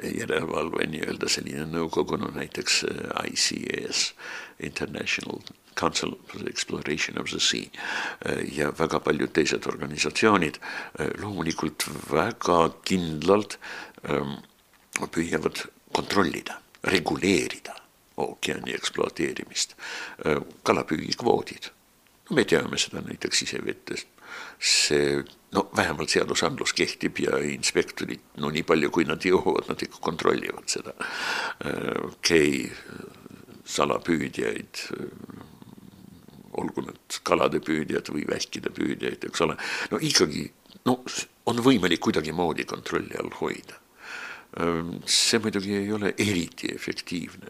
järelevalve 0.09 0.87
nii-öelda 0.89 1.29
selline 1.29 1.67
nõukogu, 1.69 2.17
no 2.17 2.31
näiteks 2.33 2.79
äh, 2.89 3.27
ICS, 3.29 4.07
International 4.65 5.43
Council 5.77 6.15
for 6.27 6.41
the 6.41 6.49
Exploration 6.49 7.19
of 7.21 7.29
the 7.29 7.39
Sea 7.39 7.69
äh, 8.25 8.41
ja 8.57 8.71
väga 8.79 9.03
paljud 9.05 9.33
teised 9.37 9.67
organisatsioonid 9.69 10.57
äh, 10.57 11.13
loomulikult 11.21 11.85
väga 12.09 12.59
kindlalt 12.89 13.59
ähm, 14.09 14.39
püüavad 15.13 15.67
kontrollida, 15.93 16.57
reguleerida 16.89 17.77
ookeani 18.17 18.75
ekspluateerimist, 18.77 19.71
kalapüügikvoodid. 20.61 21.71
No 22.29 22.35
me 22.37 22.43
teame 22.45 22.77
seda 22.77 23.01
näiteks 23.01 23.39
sisevetest 23.41 24.12
see 24.59 25.21
no 25.53 25.67
vähemalt 25.77 26.09
seadusandlus 26.13 26.73
kehtib 26.73 27.19
ja 27.23 27.37
inspektorid, 27.45 28.23
no 28.41 28.49
nii 28.53 28.65
palju, 28.67 28.89
kui 28.93 29.05
nad 29.09 29.23
jõuavad, 29.23 29.69
nad 29.69 29.83
ikka 29.85 30.01
kontrollivad 30.03 30.69
seda. 30.71 30.95
okay,, 32.09 32.65
salapüüdjaid, 33.73 34.81
olgu 36.59 36.83
need 36.85 37.19
kalade 37.25 37.61
püüdjad 37.63 38.09
või 38.13 38.25
vähkide 38.29 38.73
püüdjaid, 38.73 39.29
eks 39.29 39.45
ole, 39.45 39.55
no 39.91 40.01
ikkagi 40.01 40.47
no 40.87 40.99
on 41.49 41.61
võimalik 41.63 42.01
kuidagimoodi 42.03 42.65
kontrolli 42.69 43.17
all 43.19 43.33
hoida. 43.39 43.79
see 45.09 45.39
muidugi 45.41 45.73
ei 45.79 45.91
ole 45.91 46.13
eriti 46.17 46.69
efektiivne. 46.75 47.49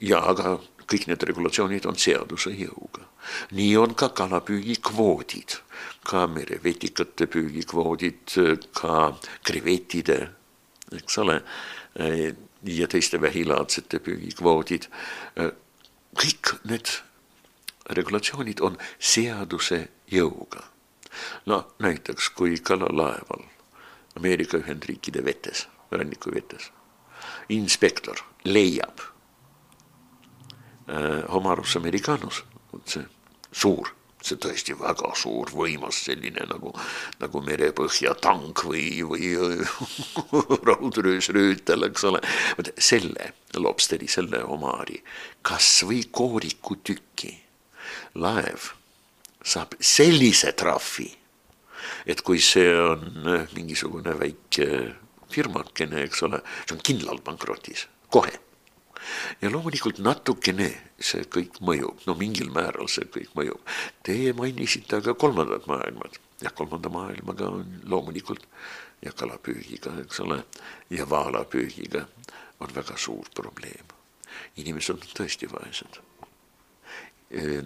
ja 0.00 0.20
aga 0.32 0.58
kõik 0.90 1.06
need 1.06 1.22
regulatsioonid 1.22 1.86
on 1.86 1.98
seaduse 1.98 2.50
jõuga. 2.56 3.06
nii 3.54 3.76
on 3.76 3.94
ka 3.94 4.08
kalapüügikvoodid, 4.16 5.56
ka 6.04 6.26
merevetikate 6.26 7.28
püügikvoodid, 7.30 8.34
ka 8.74 9.12
krevetide, 9.46 10.18
eks 10.98 11.18
ole, 11.22 11.40
ja 12.64 12.88
teiste 12.88 13.20
vähilaadsete 13.20 14.00
püügikvoodid. 14.02 14.88
kõik 16.18 16.56
need 16.64 16.90
regulatsioonid 17.90 18.60
on 18.60 18.78
seaduse 18.98 19.88
jõuga. 20.10 20.64
no 21.46 21.66
näiteks, 21.78 22.30
kui 22.30 22.58
kalalaeval 22.58 23.46
Ameerika 24.16 24.58
Ühendriikide 24.58 25.24
vetes, 25.24 25.68
rannikuvetes, 25.90 26.72
inspektor 27.48 28.18
leiab 28.44 29.00
Homarus 31.30 31.76
äh, 31.76 31.80
americanus, 31.82 32.44
see 32.84 33.06
suur 33.52 33.94
see 34.24 34.38
tõesti 34.40 34.74
väga 34.76 35.12
suur, 35.16 35.50
võimas 35.54 36.02
selline 36.04 36.44
nagu, 36.48 36.72
nagu 37.20 37.42
merepõhja 37.44 38.14
tank 38.20 38.64
või, 38.68 39.00
või 39.06 39.30
raudröösrüütel, 40.68 41.88
eks 41.88 42.04
ole. 42.10 42.20
vot 42.58 42.72
selle 42.76 43.32
lobsteri, 43.56 44.08
selle 44.10 44.42
omari, 44.44 45.00
kas 45.46 45.70
või 45.88 46.02
koorikutüki 46.12 47.32
laev 48.20 48.72
saab 49.40 49.78
sellise 49.80 50.52
trahvi, 50.52 51.08
et 52.04 52.20
kui 52.20 52.42
see 52.44 52.74
on 52.76 53.24
mingisugune 53.56 54.12
väike 54.20 54.68
firmakene, 55.32 56.04
eks 56.04 56.26
ole, 56.28 56.42
see 56.66 56.76
on 56.76 56.84
kindlalt 56.84 57.24
pankrotis, 57.24 57.86
kohe 58.12 58.36
ja 59.42 59.50
loomulikult 59.50 60.00
natukene 60.04 60.68
see 61.00 61.24
kõik 61.32 61.60
mõjub, 61.64 62.02
no 62.06 62.14
mingil 62.18 62.50
määral 62.54 62.88
see 62.92 63.08
kõik 63.12 63.32
mõjub. 63.38 63.60
Teie 64.06 64.34
mainisite 64.36 65.00
aga 65.00 65.14
kolmandat 65.14 65.66
maailmat, 65.70 66.20
jah, 66.44 66.54
kolmanda 66.56 66.92
maailmaga 66.92 67.48
on 67.48 67.66
loomulikult 67.88 68.46
ja 69.04 69.12
kalapüügiga, 69.16 69.94
eks 70.04 70.20
ole, 70.24 70.42
ja 70.90 71.08
vaalapüügiga 71.10 72.04
on 72.60 72.74
väga 72.74 72.96
suur 72.96 73.28
probleem. 73.34 73.96
inimesed 74.56 74.94
on 74.94 75.12
tõesti 75.16 75.48
vaesed. 75.50 76.00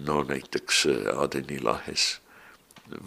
no 0.05 0.23
näiteks 0.23 0.85
Adeni 1.17 1.59
lahes 1.59 2.19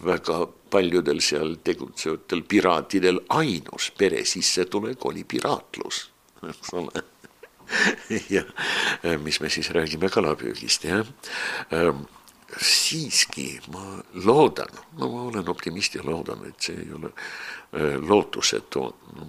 väga 0.04 0.46
paljudel 0.70 1.20
seal 1.20 1.56
tegutsevatel 1.64 2.42
piraatidel 2.42 3.20
ainus 3.28 3.90
peresissetulek 3.98 5.06
oli 5.06 5.24
piraatlus, 5.24 6.10
eks 6.48 6.74
ole 6.74 7.04
ja 8.34 8.42
äh, 9.04 9.18
mis 9.18 9.40
me 9.40 9.50
siis 9.50 9.70
räägime 9.74 10.08
kalapüügist, 10.08 10.84
jah. 10.84 11.06
Ähm, 11.72 12.06
siiski 12.64 13.58
ma 13.72 13.98
loodan, 14.24 14.72
no 14.98 15.10
ma 15.12 15.22
olen 15.28 15.48
optimist 15.52 15.98
ja 15.98 16.04
loodan, 16.04 16.46
et 16.48 16.68
see 16.70 16.78
ei 16.80 16.92
ole 16.96 17.12
äh, 17.12 17.98
lootusetu 18.00 18.86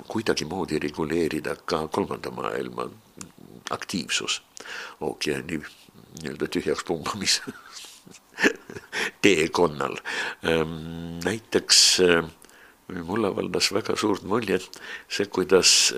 kuidagimoodi 0.07 0.79
reguleerida 0.79 1.57
ka 1.65 1.87
kolmanda 1.87 2.31
maailma 2.31 2.87
aktiivsus 3.69 4.41
ookeani 5.01 5.59
nii-öelda 5.59 6.47
tühjaks 6.49 6.83
pumbamise 6.87 7.51
teekonnal. 9.23 9.99
Näiteks 11.23 11.81
mulle 13.05 13.27
avaldas 13.27 13.69
väga 13.73 13.95
suurt 13.99 14.23
muljet 14.23 14.65
see, 15.11 15.27
kuidas 15.29 15.93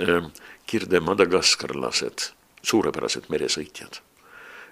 Kirde 0.72 1.02
madagaskarlased, 1.04 2.30
suurepärased 2.64 3.28
meresõitjad. 3.34 4.00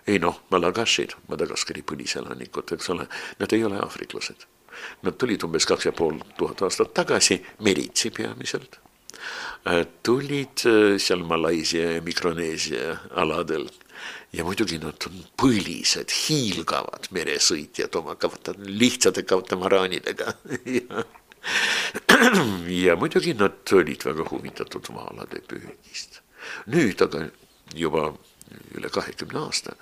ei 0.07 0.17
noh, 0.17 0.39
malagashid, 0.49 1.11
Madagaskari 1.29 1.83
põliselanikud, 1.85 2.71
eks 2.73 2.87
ole, 2.89 3.05
nad 3.39 3.53
ei 3.53 3.65
ole 3.67 3.77
aafriklased. 3.83 4.45
Nad 5.03 5.17
tulid 5.19 5.43
umbes 5.43 5.67
kaks 5.69 5.89
ja 5.89 5.91
pool 5.93 6.21
tuhat 6.37 6.63
aastat 6.65 6.93
tagasi, 6.97 7.37
meritsi 7.67 8.09
peamiselt. 8.15 8.79
Äh, 9.67 9.83
tulid 10.03 10.63
äh, 10.65 10.95
seal 10.97 11.25
Malaisia 11.27 11.91
ja 11.97 12.01
Mikroneesia 12.01 12.95
aladel 13.11 13.67
ja 14.33 14.45
muidugi 14.47 14.79
nad 14.79 15.09
on 15.09 15.21
põlised, 15.41 16.13
hiilgavad 16.25 17.09
meresõitjad 17.15 17.95
oma 17.99 18.15
lihtsate 18.65 19.23
katamaraanidega 19.27 20.33
ja 20.77 21.03
muidugi 23.01 23.33
nad 23.39 23.73
olid 23.73 24.05
väga 24.05 24.25
huvitatud 24.29 24.89
maalade 24.95 25.41
püügist. 25.47 26.21
nüüd 26.67 27.01
aga 27.05 27.27
juba 27.75 28.09
üle 28.77 28.89
kahekümne 28.89 29.39
aasta, 29.39 29.75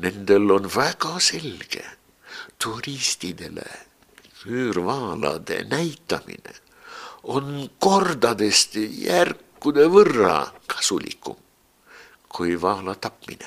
nendel 0.00 0.50
on 0.50 0.68
väga 0.76 1.18
selge 1.20 1.84
turistidele 2.58 3.66
küürvaalade 4.42 5.64
näitamine 5.70 6.54
on 7.24 7.70
kordadest 7.80 8.76
järkude 8.76 9.86
võrra 9.88 10.36
kasulikum 10.68 11.36
kui 12.34 12.56
vaala 12.60 12.94
tapmine. 12.94 13.46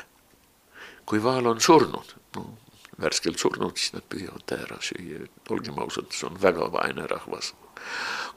kui 1.06 1.24
vaal 1.24 1.46
on 1.48 1.60
surnud, 1.62 2.16
no 2.36 2.42
värskelt 3.02 3.40
surnud, 3.40 3.78
siis 3.78 3.94
nad 3.94 4.06
püüavad 4.10 4.44
ta 4.50 4.58
ära 4.66 4.80
süüa, 4.82 5.28
olgem 5.54 5.78
ausad, 5.82 6.10
see 6.14 6.28
on 6.30 6.38
väga 6.42 6.70
vaene 6.74 7.08
rahvas. 7.10 7.54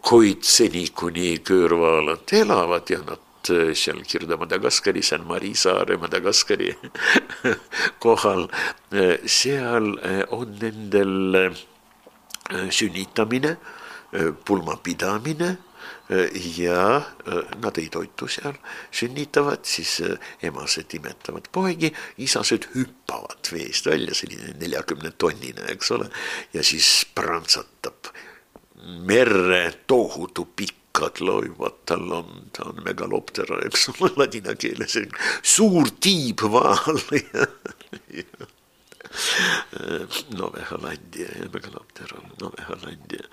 kuid 0.04 0.44
seni, 0.44 0.86
kuni 0.88 1.38
köörvaalad 1.44 2.32
elavad 2.32 2.90
ja 2.90 3.00
nad 3.04 3.50
äh, 3.50 3.72
seal 3.74 4.02
Kirde 4.04 4.36
Madagaskari, 4.36 5.02
San 5.02 5.26
Mari 5.26 5.54
saare 5.54 5.96
Madagaskari 5.96 6.74
kohal, 8.04 8.48
äh, 8.92 9.18
seal 9.26 9.98
äh, 9.98 10.24
on 10.30 10.56
nendel 10.60 11.56
sünnitamine, 12.70 13.56
pulmapidamine 14.44 15.56
ja 16.56 16.96
äh, 16.96 17.60
nad 17.62 17.78
ei 17.78 17.88
toitu 17.88 18.28
seal, 18.28 18.56
sünnitavad, 18.90 19.62
siis 19.62 20.00
äh, 20.02 20.18
emased 20.42 20.94
imetavad 20.98 21.46
poegi, 21.52 21.92
isased 22.18 22.66
hüppavad 22.74 23.52
veest 23.52 23.86
välja, 23.86 24.14
selline 24.14 24.56
neljakümne 24.58 25.12
tonnine, 25.18 25.68
eks 25.70 25.90
ole, 25.94 26.10
ja 26.54 26.64
siis 26.66 27.06
prantsatab. 27.14 28.10
Merre 29.06 29.62
tohutu 29.86 30.48
pikkad 30.56 31.20
loivad, 31.20 31.82
tal 31.86 32.10
on, 32.16 32.48
megaloptera, 32.84 33.60
eks 33.68 33.90
ole, 33.94 34.10
ladina 34.16 34.56
keeles, 34.58 34.98
suur 35.42 35.92
tiibvaal 36.00 37.04
Nove 40.38 40.64
Hollandia 40.70 41.28
ja 41.38 41.48
Megaloptera, 41.52 42.20
Nove 42.40 42.62
Hollandia 42.68 43.26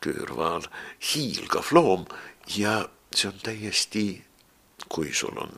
köörvaal, 0.00 0.68
hiilgav 1.14 1.72
loom 1.74 2.06
ja 2.56 2.88
see 3.14 3.28
on 3.30 3.40
täiesti, 3.42 4.24
kui 4.88 5.12
sul 5.14 5.38
on 5.38 5.52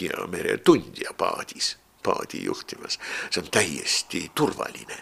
hea 0.00 0.26
meretundja 0.30 1.14
paadis, 1.18 1.76
paadi 2.02 2.44
juhtimas, 2.44 2.98
see 3.30 3.42
on 3.42 3.50
täiesti 3.50 4.30
turvaline. 4.34 4.98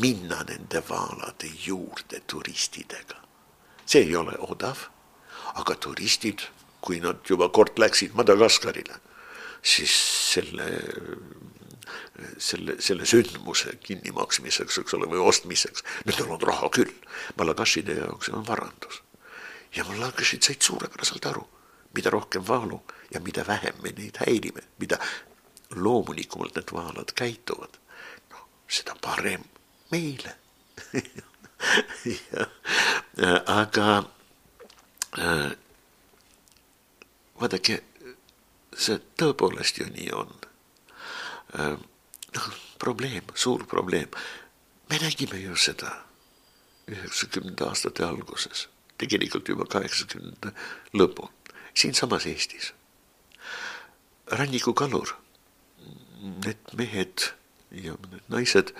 Minna 0.00 0.42
nende 0.48 0.82
vaalade 0.88 1.50
juurde 1.66 2.20
turistidega. 2.26 3.22
see 3.86 4.02
ei 4.02 4.16
ole 4.16 4.32
odav, 4.38 4.88
aga 5.54 5.74
turistid, 5.74 6.42
kui 6.80 6.98
nad 7.00 7.20
juba 7.28 7.48
kord 7.48 7.78
läksid 7.78 8.16
Madagaskarile, 8.18 8.98
siis 9.62 9.94
selle 10.36 10.70
selle, 12.38 12.76
selle 12.82 13.06
sündmuse 13.06 13.76
kinnimaksmiseks, 13.84 14.78
eks 14.82 14.94
ole, 14.96 15.08
või 15.10 15.22
ostmiseks. 15.22 15.84
Nendel 16.06 16.32
on 16.34 16.42
raha 16.42 16.70
küll. 16.74 16.92
Malagashide 17.38 17.98
jaoks 18.00 18.32
on 18.34 18.46
varandus. 18.46 19.02
ja 19.76 19.84
Malagashid 19.84 20.42
said 20.42 20.62
suurepäraselt 20.62 21.26
aru, 21.26 21.42
mida 21.94 22.10
rohkem 22.10 22.44
vaalu 22.48 22.80
ja 23.10 23.20
mida 23.20 23.44
vähem 23.46 23.74
me 23.82 23.92
neid 23.96 24.16
häirime, 24.24 24.62
mida 24.78 24.98
loomulikumalt 25.74 26.56
need 26.56 26.72
vaalad 26.72 27.12
käituvad, 27.14 27.76
noh, 28.30 28.46
seda 28.68 28.96
parem 29.02 29.44
meile 29.90 30.32
ja, 32.14 32.46
aga 33.46 34.04
äh, 35.18 35.52
vaadake, 37.40 37.82
see 38.76 38.98
tõepoolest 39.18 39.80
ju 39.80 39.86
nii 39.90 40.10
on 40.12 40.32
noh, 41.56 42.48
probleem, 42.78 43.24
suur 43.34 43.66
probleem. 43.66 44.08
me 44.90 44.98
nägime 45.02 45.40
ju 45.40 45.56
seda 45.56 45.90
üheksakümnendate 46.86 47.66
aastate 47.66 48.04
alguses, 48.06 48.68
tegelikult 49.00 49.48
juba 49.48 49.66
kaheksakümnendate 49.70 50.52
lõpul, 50.94 51.30
siinsamas 51.74 52.26
Eestis. 52.26 52.72
rannikukalur, 54.26 55.14
need 56.44 56.72
mehed 56.74 57.28
ja 57.70 57.94
need 58.10 58.22
naised, 58.28 58.72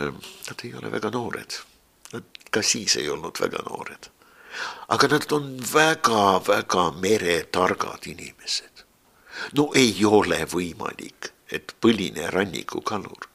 äh, 0.00 0.14
nad 0.48 0.64
ei 0.64 0.74
ole 0.74 0.90
väga 0.92 1.10
noored. 1.10 1.58
Nad 2.12 2.24
ka 2.50 2.62
siis 2.62 2.96
ei 2.96 3.08
olnud 3.08 3.40
väga 3.40 3.62
noored. 3.70 4.10
aga 4.88 5.08
nad 5.08 5.32
on 5.32 5.58
väga-väga 5.72 6.90
meretargad 7.02 8.06
inimesed. 8.06 8.77
No 9.52 9.70
ei 9.74 10.04
ole 10.04 10.44
võimalik 10.52 11.32
et 11.52 11.74
põline 11.80 12.30
rannikukalur 12.30 13.28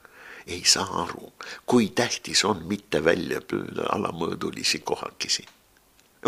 ei 0.48 0.64
saa 0.68 1.04
aru, 1.04 1.34
kui 1.66 1.90
tähtis 1.96 2.44
on 2.46 2.66
mitte 2.68 3.00
välja 3.04 3.40
püüda 3.42 3.88
alamõõdulisi 3.96 4.82
kohakesi 4.84 5.46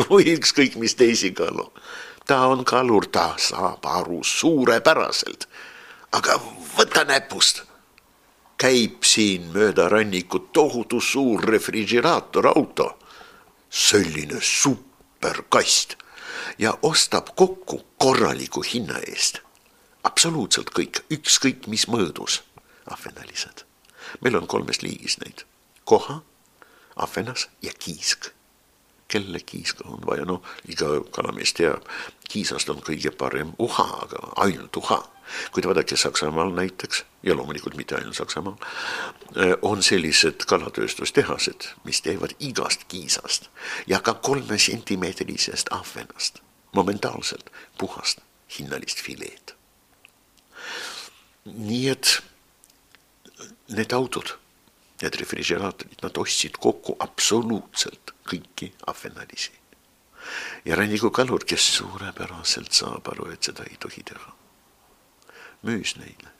või 0.09 0.31
ükskõik 0.37 0.77
mis 0.79 0.95
teisi 0.95 1.31
kalu. 1.31 1.71
ta 2.25 2.47
on 2.47 2.65
kalur, 2.65 3.07
ta 3.07 3.35
saab 3.37 3.85
aru 3.85 4.23
suurepäraselt. 4.23 5.47
aga 6.11 6.39
võta 6.77 7.03
näpust. 7.03 7.63
käib 8.57 9.03
siin 9.03 9.51
mööda 9.53 9.89
rannikut 9.89 10.51
tohutu 10.53 11.01
suur 11.01 11.43
refrigeraatorauto, 11.43 12.97
selline 13.69 14.39
superkast 14.41 15.97
ja 16.57 16.77
ostab 16.81 17.35
kokku 17.35 17.81
korraliku 17.97 18.63
hinna 18.63 18.99
eest 18.99 19.44
absoluutselt 20.05 20.69
kõik, 20.75 21.01
ükskõik 21.11 21.67
mis 21.71 21.87
mõõdus, 21.91 22.41
ahvenalised. 22.85 23.65
meil 24.21 24.37
on 24.37 24.47
kolmes 24.47 24.81
liigis 24.81 25.17
neid, 25.23 25.43
koha, 25.83 26.21
ahvenas 26.95 27.49
ja 27.61 27.71
kiisk. 27.79 28.31
kelle 29.07 29.39
kiiska 29.39 29.83
on 29.85 30.01
vaja, 30.05 30.25
noh, 30.25 30.41
iga 30.65 30.87
kalamees 31.13 31.53
teab, 31.53 31.83
kiisast 32.29 32.69
on 32.69 32.79
kõige 32.81 33.11
parem 33.11 33.51
uha, 33.59 33.85
aga 34.01 34.31
ainult 34.35 34.75
uha. 34.75 35.03
kuid 35.51 35.65
vaadake 35.65 35.97
Saksamaal 35.97 36.51
näiteks 36.53 37.03
ja 37.23 37.35
loomulikult 37.35 37.75
mitte 37.75 37.95
ainult 37.95 38.15
Saksamaal, 38.15 38.55
eh, 39.35 39.53
on 39.61 39.83
sellised 39.83 40.45
kalatööstustehased, 40.45 41.69
mis 41.83 42.01
teevad 42.01 42.33
igast 42.39 42.83
kiisast 42.87 43.49
ja 43.87 43.99
ka 43.99 44.13
kolme 44.13 44.57
sentimeetrisest 44.57 45.67
ahvenast 45.71 46.41
momentaalselt 46.75 47.49
puhast 47.77 48.19
hinnalist 48.59 49.01
fileed. 49.01 49.54
Nii 51.45 51.89
et 51.89 52.17
need 53.75 53.93
autod 53.93 54.35
need 55.01 55.15
refrigeraatorid, 55.19 55.99
nad 56.03 56.17
ostsid 56.17 56.57
kokku 56.61 56.95
absoluutselt 57.03 58.13
kõiki 58.27 58.71
ahvenalisi. 58.87 59.51
ja 60.65 60.75
rannikukalur, 60.75 61.43
kes 61.45 61.65
suurepäraselt 61.77 62.73
saab 62.73 63.07
aru, 63.11 63.27
et 63.31 63.43
seda 63.43 63.65
ei 63.69 63.77
tohi 63.79 64.03
teha, 64.03 64.31
müüs 65.67 65.95
neile. 65.99 66.31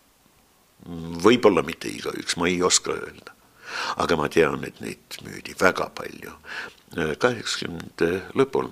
võib-olla 1.26 1.64
mitte 1.66 1.90
igaüks, 1.90 2.38
ma 2.38 2.48
ei 2.48 2.62
oska 2.64 2.96
öelda, 2.96 3.36
aga 3.98 4.18
ma 4.18 4.30
tean, 4.30 4.64
et 4.64 4.82
neid 4.82 5.20
müüdi 5.24 5.56
väga 5.60 5.90
palju. 5.90 6.34
kaheksakümnendate 7.20 8.32
lõpul 8.34 8.72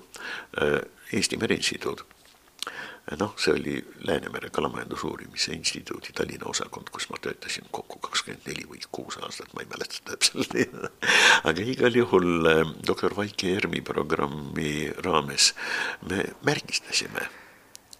äh, 0.58 0.80
Eesti 1.12 1.36
Mereinstituut 1.36 2.06
noh, 3.18 3.34
see 3.36 3.52
oli 3.52 3.74
Läänemere 4.00 4.50
Kalamajandusuurimise 4.50 5.52
Instituudi 5.52 6.12
Tallinna 6.14 6.48
osakond, 6.48 6.88
kus 6.92 7.08
ma 7.10 7.18
töötasin 7.20 7.66
kokku 7.70 7.98
kakskümmend 7.98 8.46
neli 8.48 8.64
või 8.68 8.80
kuus 8.92 9.18
aastat, 9.20 9.52
ma 9.54 9.64
ei 9.64 9.68
mäleta 9.70 10.00
täpselt. 10.08 10.54
Aga 11.48 11.66
igal 11.74 11.96
juhul 12.00 12.48
äh, 12.48 12.62
doktor 12.86 13.16
Vaike 13.16 13.56
Ermi 13.58 13.82
programmi 13.84 14.92
raames 15.04 15.52
me 16.08 16.24
märgistasime 16.46 17.28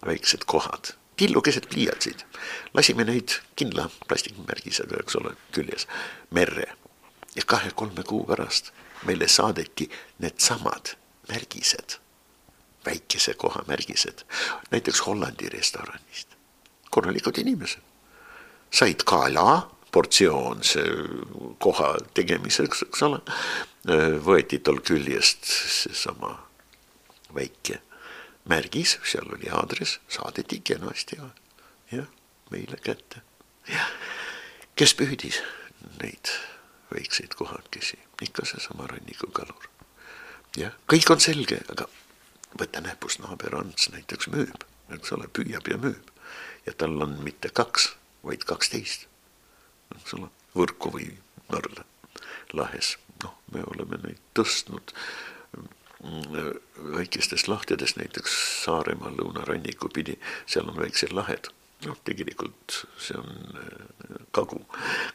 väiksed 0.05 0.45
kohad, 0.49 0.95
tillukesed 1.17 1.69
pliiatsid, 1.69 2.25
lasime 2.73 3.05
neid 3.05 3.37
kindla 3.55 3.87
plastikmärgisega, 4.07 5.03
eks 5.03 5.19
ole, 5.21 5.35
küljes 5.55 5.87
merre. 6.33 6.71
Ja 7.35 7.43
kahe-kolme 7.45 8.03
kuu 8.07 8.23
pärast 8.25 8.71
meile 9.05 9.27
saadeti 9.27 9.89
needsamad 10.23 10.95
märgised 11.29 11.99
väikese 12.85 13.33
koha 13.33 13.63
märgised, 13.67 14.23
näiteks 14.71 15.01
Hollandi 15.07 15.49
restoranist. 15.49 16.27
korralikud 16.91 17.37
inimesed 17.37 17.81
said 18.75 19.05
kala, 19.07 19.69
portsioon 19.91 20.63
see 20.67 20.85
koha 21.63 21.93
tegemiseks, 22.17 22.83
eks 22.87 23.03
ole, 23.07 23.21
võeti 24.25 24.59
tal 24.65 24.81
küljest 24.83 25.47
seesama 25.47 26.33
väike 27.35 27.79
märgis, 28.51 28.97
seal 29.07 29.29
oli 29.33 29.49
aadress, 29.51 29.99
saadeti 30.11 30.59
kenasti 30.65 31.19
jah, 31.19 32.09
meile 32.51 32.79
kätte. 32.83 33.23
kes 34.75 34.93
püüdis 34.99 35.39
neid 36.01 36.33
väikseid 36.91 37.33
kohakesi, 37.39 37.97
ikka 38.21 38.45
seesama 38.45 38.89
rannikukalur. 38.91 39.69
jah, 40.57 40.75
kõik 40.91 41.11
on 41.15 41.23
selge, 41.23 41.61
aga 41.71 41.87
võta 42.59 42.81
näpust 42.83 43.21
naaber 43.23 43.55
Ants 43.59 43.89
näiteks 43.93 44.29
müüb, 44.33 44.65
eks 44.95 45.11
ole, 45.15 45.27
püüab 45.27 45.67
ja 45.71 45.77
müüb. 45.81 46.11
ja 46.65 46.73
tal 46.73 47.01
on 47.01 47.19
mitte 47.23 47.49
kaks, 47.49 47.91
vaid 48.25 48.45
kaksteist, 48.47 49.07
eks 49.95 50.15
ole, 50.17 50.29
võrku 50.55 50.91
või 50.95 51.11
narla 51.51 51.85
lahes. 52.53 52.97
noh, 53.23 53.35
me 53.51 53.63
oleme 53.73 53.99
neid 54.03 54.21
tõstnud 54.37 54.93
mm, 55.57 56.57
väikestes 56.95 57.47
lahtedes, 57.47 57.95
näiteks 57.99 58.33
Saaremaa 58.63 59.13
lõunaranniku 59.15 59.89
pidi, 59.93 60.17
seal 60.45 60.69
on 60.69 60.79
väiksed 60.79 61.13
lahed. 61.15 61.51
noh, 61.85 61.97
tegelikult 62.07 62.85
see 62.97 63.17
on 63.19 63.59
äh, 63.61 64.19
kagu, 64.33 64.61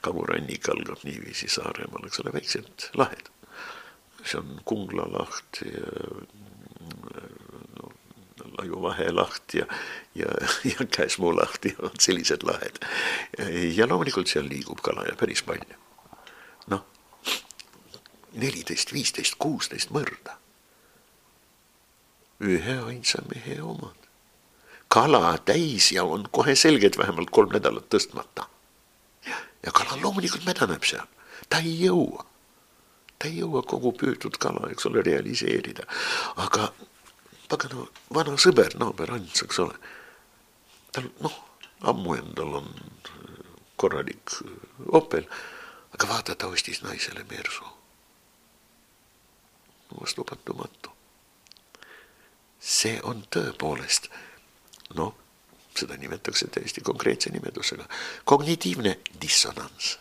kagurannik 0.05 0.68
algab 0.68 1.03
niiviisi 1.05 1.48
Saaremaal, 1.48 2.07
eks 2.07 2.20
ole, 2.22 2.35
väiksed 2.37 2.90
lahed. 2.94 3.33
see 4.24 4.38
on 4.38 4.61
Kungla 4.64 5.09
laht 5.09 5.64
ja 5.64 6.20
no, 7.76 7.92
Laiuvahe 8.59 9.11
laht 9.12 9.55
ja, 9.55 9.66
ja, 10.14 10.26
ja 10.64 10.87
Käsmu 10.96 11.33
laht 11.37 11.64
ja 11.64 11.76
vot 11.83 12.00
sellised 12.00 12.44
lahed. 12.46 12.81
ja 13.74 13.88
loomulikult 13.88 14.31
seal 14.31 14.48
liigub 14.48 14.83
kala 14.83 15.07
ja 15.09 15.16
päris 15.20 15.42
palju. 15.42 15.79
noh, 16.72 16.85
neliteist, 18.33 18.92
viisteist, 18.92 19.38
kuusteist 19.38 19.94
mõrda. 19.94 20.38
ühe 22.40 22.79
ainsa 22.87 23.22
mehe 23.35 23.61
omad. 23.62 24.09
kala 24.88 25.37
täis 25.44 25.92
ja 25.92 26.05
on 26.05 26.29
kohe 26.31 26.57
selge, 26.57 26.87
et 26.87 26.98
vähemalt 26.98 27.31
kolm 27.31 27.53
nädalat 27.53 27.88
tõstmata. 27.92 28.48
ja 29.66 29.72
kala 29.72 30.00
loomulikult 30.03 30.44
mädaneb 30.48 30.85
seal, 30.85 31.07
ta 31.48 31.59
ei 31.59 31.76
jõua 31.85 32.29
ei 33.24 33.40
jõua 33.40 33.62
kogu 33.66 33.92
püütud 33.92 34.38
kala, 34.40 34.70
eks 34.72 34.87
ole, 34.88 35.02
realiseerida. 35.04 35.85
aga 36.37 36.70
pagana 37.50 37.85
vana 38.14 38.37
sõber, 38.40 38.76
naaber 38.80 39.12
Ants, 39.16 39.42
eks 39.44 39.59
ole. 39.64 39.76
tal 40.92 41.11
noh, 41.20 41.37
ammu 41.92 42.16
endal 42.16 42.56
on 42.62 42.70
korralik 43.80 44.37
Opel, 44.96 45.26
aga 45.94 46.09
vaata, 46.09 46.35
ta 46.35 46.48
ostis 46.48 46.83
naisele 46.83 47.24
Mersu. 47.30 47.64
vastuvõetamatu. 50.00 50.90
see 52.61 53.00
on 53.02 53.24
tõepoolest, 53.30 54.11
noh, 54.94 55.14
seda 55.74 55.96
nimetatakse 55.96 56.46
täiesti 56.46 56.80
konkreetse 56.80 57.30
nimetusega, 57.30 57.88
kognitiivne 58.24 58.98
dissonants. 59.20 59.98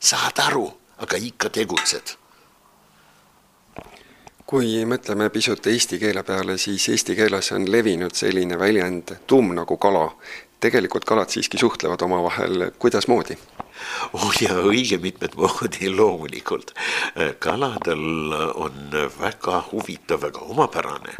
saad 0.00 0.38
aru, 0.38 0.66
aga 0.98 1.16
ikka 1.16 1.48
tegutsed 1.48 2.21
kui 4.46 4.84
mõtleme 4.88 5.28
pisut 5.30 5.66
eesti 5.66 5.98
keele 6.02 6.22
peale, 6.26 6.56
siis 6.58 6.88
eesti 6.92 7.16
keeles 7.16 7.52
on 7.56 7.66
levinud 7.70 8.14
selline 8.16 8.58
väljend 8.58 9.14
tumm 9.26 9.54
nagu 9.56 9.76
kala. 9.76 10.10
tegelikult 10.62 11.04
kalad 11.04 11.28
siiski 11.28 11.58
suhtlevad 11.58 12.02
omavahel, 12.02 12.70
kuidasmoodi? 12.78 13.36
oh 14.12 14.34
ja 14.40 14.54
õige 14.62 14.98
mitmed 15.02 15.34
moodi 15.36 15.90
loomulikult. 15.90 16.74
kaladel 17.38 18.32
on 18.54 18.94
väga 19.20 19.64
huvitav, 19.72 20.22
väga 20.22 20.40
omapärane 20.40 21.16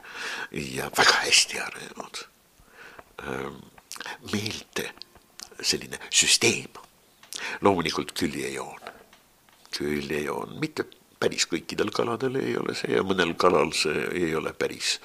ja 0.52 0.90
väga 0.98 1.18
hästi 1.26 1.58
arenenud 1.58 2.24
ehm, 3.26 3.60
meelte 4.32 4.90
selline 5.60 5.98
süsteem. 6.10 6.70
loomulikult 7.60 8.12
küljejoon, 8.12 8.90
küljejoon, 9.78 10.58
mitte 10.60 10.84
päris 11.22 11.46
kõikidel 11.50 11.92
kaladel 11.94 12.40
ei 12.42 12.56
ole 12.58 12.74
see 12.78 12.96
ja 12.96 13.06
mõnel 13.06 13.36
kalal 13.38 13.70
see 13.76 14.08
ei 14.18 14.34
ole 14.34 14.52
päris 14.58 14.98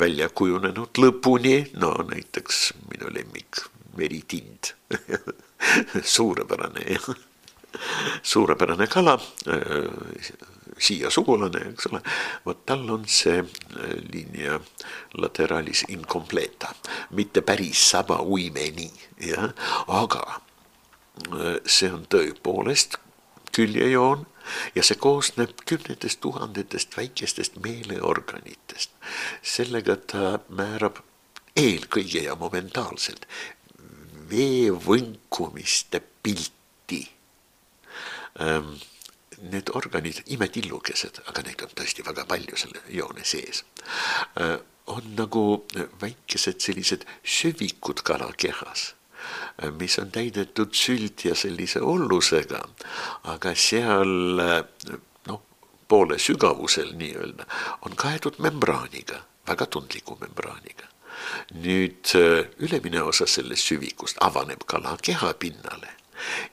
välja 0.00 0.30
kujunenud. 0.32 0.96
Lõpuni, 0.96 1.56
no 1.78 1.92
näiteks 2.08 2.70
minu 2.88 3.10
lemmik 3.14 3.60
meritind. 3.98 4.72
Suurepärane 6.16 6.96
suurepärane 8.22 8.86
kala, 8.86 9.14
siia 10.78 11.10
sugulane, 11.10 11.62
eks 11.72 11.86
ole, 11.90 12.00
vot 12.46 12.64
tal 12.66 12.82
on 12.90 13.04
see 13.08 13.42
linea 14.12 14.58
lateralis 15.20 15.84
incompleta, 15.94 16.72
mitte 17.16 17.44
päris 17.46 17.82
saba 17.92 18.20
uimeni, 18.22 18.90
jah, 19.26 19.52
aga 19.86 20.24
see 21.66 21.90
on 21.92 22.06
tõepoolest 22.10 22.98
küljejoon 23.54 24.24
ja 24.74 24.82
see 24.86 24.98
koosneb 25.00 25.64
kümnetest 25.66 26.20
tuhandetest 26.20 26.96
väikestest 26.96 27.56
meeleorganitest. 27.64 28.90
sellega 29.42 29.96
ta 29.96 30.38
määrab 30.48 31.00
eelkõige 31.56 32.24
ja 32.24 32.36
momentaalselt 32.38 33.26
veevõnkumiste 34.30 36.02
pilti 36.22 37.02
ähm, 38.40 38.76
need 39.50 39.72
organid, 39.74 40.22
imetillukesed, 40.26 41.22
aga 41.32 41.42
neid 41.46 41.62
on 41.64 41.72
tõesti 41.74 42.04
väga 42.06 42.26
palju 42.28 42.58
selle 42.60 42.82
joone 42.92 43.24
sees, 43.24 43.64
äh, 44.40 44.58
on 44.90 45.14
nagu 45.16 45.44
väikesed 46.02 46.60
sellised 46.62 47.06
süvikud 47.24 48.02
kalakehas 48.06 48.90
mis 49.78 49.98
on 49.98 50.10
täidetud 50.10 50.74
sült 50.74 51.24
ja 51.24 51.34
sellise 51.34 51.82
ollusega, 51.82 52.60
aga 53.32 53.54
seal 53.54 54.40
noh, 55.26 55.42
poole 55.88 56.18
sügavusel 56.18 56.94
nii-öelda 56.96 57.46
on 57.86 57.96
kaetud 57.96 58.38
membraaniga, 58.38 59.22
väga 59.48 59.66
tundliku 59.66 60.18
membraaniga. 60.20 60.88
nüüd 61.52 62.10
ülemine 62.58 63.02
osa 63.02 63.26
sellest 63.26 63.68
süvikust 63.68 64.16
avaneb 64.24 64.62
kala 64.66 64.96
keha 65.02 65.34
pinnale 65.34 66.00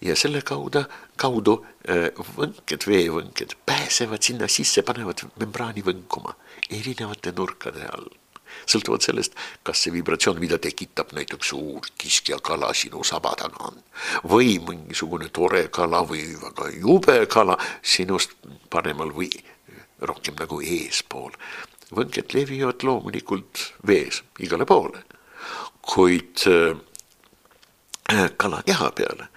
ja 0.02 0.16
selle 0.16 0.42
kaudu, 0.42 0.84
kaudu 1.20 1.58
äh, 1.90 2.10
võnked, 2.38 2.88
veevõnked 2.88 3.58
pääsevad 3.68 4.24
sinna 4.24 4.50
sisse, 4.52 4.84
panevad 4.88 5.24
membraani 5.40 5.84
võnkuma 5.86 6.36
erinevate 6.70 7.34
nurkade 7.36 7.88
all. 7.92 8.10
Sõltuvalt 8.66 9.06
sellest, 9.06 9.36
kas 9.64 9.84
see 9.84 9.94
vibratsioon, 9.96 10.40
mida 10.40 10.58
tekitab 10.62 11.14
näiteks 11.18 11.54
suur 11.54 11.88
kiskjakala 11.98 12.74
sinu 12.74 13.04
saba 13.08 13.34
taga 13.40 13.70
on 13.72 13.80
või 14.30 14.58
mingisugune 14.64 15.30
tore 15.34 15.68
kala 15.74 16.04
või 16.08 16.24
väga 16.42 16.72
jube 16.78 17.20
kala 17.32 17.58
sinust 17.82 18.36
paremal 18.70 19.14
või 19.16 19.32
rohkem 20.02 20.36
nagu 20.40 20.62
eespool. 20.62 21.32
võnked 21.92 22.34
levivad 22.36 22.84
loomulikult 22.84 23.74
vees 23.88 24.24
igale 24.44 24.66
poole, 24.66 25.04
kuid 25.82 26.44
äh, 26.52 26.76
kala 28.38 28.62
keha 28.64 28.92
peale 28.92 29.30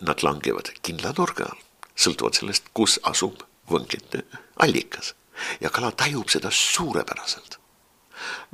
nad 0.00 0.22
langevad 0.22 0.70
kindla 0.82 1.12
nurga 1.16 1.44
all, 1.44 1.60
sõltuvalt 1.98 2.38
sellest, 2.38 2.70
kus 2.72 2.96
asub 3.04 3.42
võnkete 3.68 4.22
allikas 4.64 5.14
ja 5.60 5.70
kala 5.70 5.90
tajub 5.92 6.30
seda 6.32 6.50
suurepäraselt. 6.54 7.57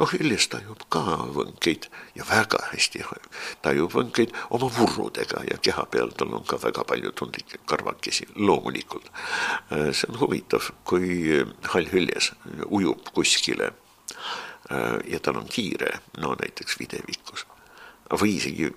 Noh, 0.00 0.10
hüljes 0.10 0.48
tajub 0.52 0.84
ka 0.92 1.02
võnkeid 1.36 1.88
ja 2.18 2.26
väga 2.28 2.60
hästi 2.70 3.04
tajub 3.64 3.92
võnkeid 3.94 4.34
oma 4.50 4.70
vurrudega 4.78 5.44
ja 5.50 5.58
keha 5.62 5.86
peal 5.90 6.12
tal 6.16 6.34
on 6.38 6.46
ka 6.48 6.58
väga 6.62 6.84
palju 6.88 7.12
tundlikke 7.12 7.60
karvakesi, 7.66 8.28
loomulikult. 8.36 9.10
see 9.70 10.10
on 10.10 10.20
huvitav, 10.20 10.70
kui 10.84 11.42
hall 11.72 11.90
hüljes 11.92 12.32
ujub 12.68 13.10
kuskile 13.14 13.72
ja 15.08 15.20
tal 15.20 15.42
on 15.42 15.48
kiire, 15.50 15.98
no 16.18 16.34
näiteks 16.40 16.78
videvikus 16.80 17.46
või 18.10 18.36
isegi 18.38 18.70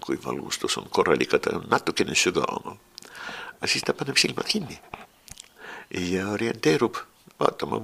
kui 0.00 0.18
valgustus 0.24 0.78
on 0.78 0.88
korralik, 0.90 1.34
ta 1.36 1.56
on 1.56 1.66
natukene 1.70 2.14
sügavamal. 2.14 2.78
siis 3.66 3.84
ta 3.84 3.92
paneb 3.92 4.16
silmad 4.16 4.46
kinni 4.46 4.78
ja 5.90 6.28
orienteerub 6.30 6.96
vaatama 7.40 7.80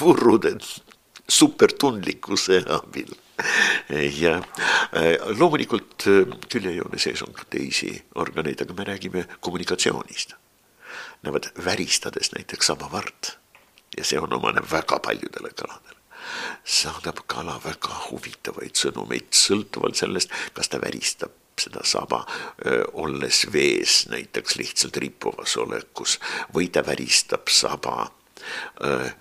vurrude 0.00 0.56
supertundlikkuse 1.30 2.62
abil. 2.68 3.14
ja 4.20 4.34
äh, 4.36 5.14
loomulikult 5.38 6.04
küljejoone 6.52 6.98
äh, 6.98 7.00
sees 7.00 7.22
on 7.24 7.32
ka 7.32 7.46
teisi 7.50 7.94
organeid, 8.20 8.60
aga 8.60 8.76
me 8.76 8.84
räägime 8.84 9.24
kommunikatsioonist. 9.40 10.34
Näevad 11.22 11.48
väristades 11.64 12.32
näiteks 12.36 12.68
samavart 12.68 13.38
ja 13.96 14.04
see 14.04 14.20
on 14.20 14.32
omane 14.36 14.60
väga 14.70 15.00
paljudele 15.00 15.54
kaladele 15.56 16.00
saadab 16.64 17.24
kala 17.26 17.56
väga 17.64 17.96
huvitavaid 18.10 18.76
sõnumeid, 18.76 19.30
sõltuvalt 19.34 19.98
sellest, 19.98 20.32
kas 20.54 20.68
ta 20.68 20.80
väristab 20.82 21.32
seda 21.60 21.82
saba, 21.84 22.22
olles 22.96 23.44
vees 23.52 24.06
näiteks 24.12 24.56
lihtsalt 24.56 24.96
rippuvas 25.02 25.56
olekus 25.60 26.16
või 26.54 26.70
ta 26.72 26.84
väristab 26.86 27.52
saba 27.52 28.08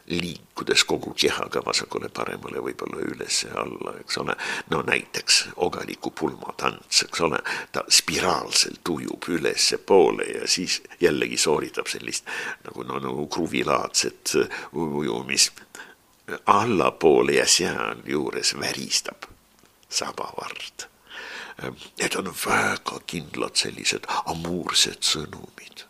liikudes 0.07 0.83
kogu 0.83 1.13
kehaga 1.13 1.61
vasakule-paremale, 1.65 2.61
võib-olla 2.63 3.01
üles 3.05 3.43
ja 3.43 3.53
alla, 3.61 3.95
eks 3.99 4.17
ole. 4.17 4.35
no 4.69 4.81
näiteks 4.87 5.39
ogaliku 5.55 6.11
pulmatants, 6.11 7.03
eks 7.07 7.21
ole, 7.21 7.39
ta 7.71 7.83
spiraalselt 7.89 8.89
ujub 8.89 9.29
ülespoole 9.29 10.25
ja 10.25 10.47
siis 10.47 10.81
jällegi 11.01 11.37
sooritab 11.37 11.87
sellist 11.87 12.27
nagu 12.67 12.83
no 12.83 12.99
nagu 12.99 13.27
kruvilaadset 13.27 14.35
ujumist 14.73 15.65
allapoole 16.45 17.39
ja 17.39 17.47
sealjuures 17.47 18.55
väristab 18.59 19.25
sabavard 19.89 20.89
Need 21.99 22.15
on 22.15 22.29
väga 22.45 22.99
kindlad 23.09 23.57
sellised 23.59 24.05
amuursed 24.31 25.03
sõnumid. 25.03 25.83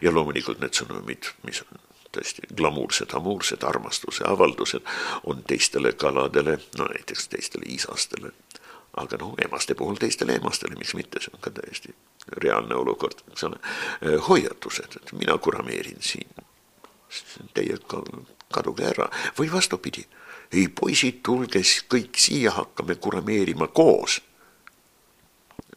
ja 0.00 0.12
loomulikult 0.12 0.60
need 0.62 0.78
sõnumid, 0.78 1.32
mis 1.44 1.58
on 1.64 1.80
tõesti 2.16 2.48
glamuursed, 2.56 3.12
amuursed 3.16 3.64
armastuse 3.68 4.24
avaldused, 4.28 4.84
on 5.24 5.44
teistele 5.46 5.92
kaladele, 5.92 6.58
no 6.78 6.88
näiteks 6.92 7.28
teistele 7.32 7.68
isastele, 7.76 8.32
aga 8.96 9.20
noh, 9.20 9.34
emaste 9.44 9.76
puhul 9.76 10.00
teistele 10.00 10.38
emastele, 10.40 10.78
miks 10.78 10.94
mitte, 10.96 11.20
see 11.20 11.34
on 11.34 11.42
ka 11.44 11.52
täiesti 11.60 11.94
reaalne 12.42 12.74
olukord, 12.74 13.20
eks 13.32 13.44
ole. 13.44 13.58
hoiatused, 14.28 14.96
et 15.00 15.12
mina 15.12 15.38
kurameerin 15.38 16.00
siin, 16.00 16.46
teie 17.54 17.76
kaduge 18.52 18.88
ära. 18.88 19.08
Või 19.38 19.50
vastupidi, 19.52 20.06
ei 20.52 20.68
poisid, 20.68 21.20
tulge 21.26 21.62
kõik 21.92 22.18
siia, 22.20 22.54
hakkame 22.56 22.96
kurameerima 23.02 23.68
koos. 23.68 24.20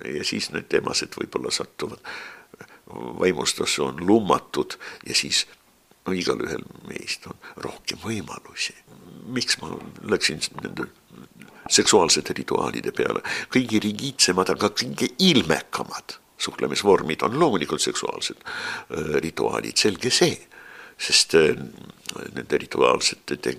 Ja 0.06 0.24
siis 0.24 0.50
need 0.56 0.74
emased 0.80 1.18
võib-olla 1.20 1.52
satuvad. 1.52 2.00
Vaimustusse, 2.90 3.82
on 3.86 4.00
lummatud 4.08 4.80
ja 5.06 5.16
siis 5.16 5.44
no 6.10 6.16
igalühel 6.18 6.66
meist 6.90 7.28
on 7.30 7.38
rohkem 7.66 8.02
võimalusi. 8.04 8.74
miks 9.30 9.60
ma 9.62 9.70
läksin 10.10 10.42
nende 10.64 10.88
seksuaalsete 11.70 12.34
rituaalide 12.34 12.92
peale, 12.98 13.22
kõige 13.54 13.78
rigiidsemad, 13.84 14.50
aga 14.56 14.72
kõige 14.74 15.12
ilmekamad 15.22 16.18
suhtlemisvormid 16.40 17.22
on 17.28 17.40
loomulikult 17.40 17.82
seksuaalsed 17.82 18.42
äh, 18.42 19.20
rituaalid, 19.22 19.78
selge 19.78 20.10
see, 20.10 20.38
sest 20.98 21.36
äh, 21.38 21.54
nende 22.34 22.58
rituaalsete 22.58 23.56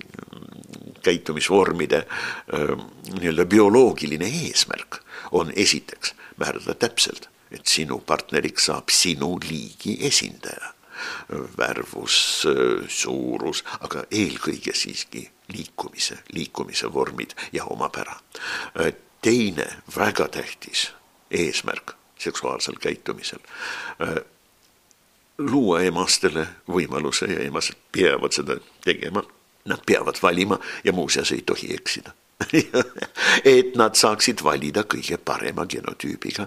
käitumisvormide 1.04 2.02
äh, 2.02 2.74
nii-öelda 3.14 3.46
bioloogiline 3.46 4.30
eesmärk 4.46 5.00
on 5.30 5.52
esiteks 5.56 6.14
määrata 6.40 6.74
täpselt, 6.74 7.28
et 7.50 7.66
sinu 7.66 8.00
partneriks 8.06 8.70
saab 8.70 8.90
sinu 8.94 9.36
liigi 9.44 9.98
esindaja. 10.06 10.74
Värvus, 11.58 12.46
suurus, 12.88 13.64
aga 13.80 14.04
eelkõige 14.10 14.74
siiski 14.74 15.24
liikumise, 15.52 16.18
liikumise 16.32 16.92
vormid 16.92 17.34
ja 17.52 17.64
omapära. 17.64 18.16
teine 19.22 19.66
väga 19.96 20.28
tähtis 20.28 20.92
eesmärk 21.30 21.92
seksuaalsel 22.18 22.74
käitumisel 22.80 23.38
luua 25.38 25.80
emastele 25.80 26.46
võimaluse 26.68 27.26
ja 27.32 27.40
emased 27.40 27.76
peavad 27.92 28.32
seda 28.32 28.56
tegema. 28.84 29.22
Nad 29.64 29.84
peavad 29.86 30.16
valima 30.22 30.58
ja 30.84 30.92
muuseas 30.92 31.32
ei 31.32 31.42
tohi 31.42 31.74
eksida 31.74 32.12
et 33.44 33.74
nad 33.76 33.96
saaksid 33.98 34.42
valida 34.44 34.84
kõige 34.88 35.18
parema 35.18 35.66
genotüübiga 35.68 36.46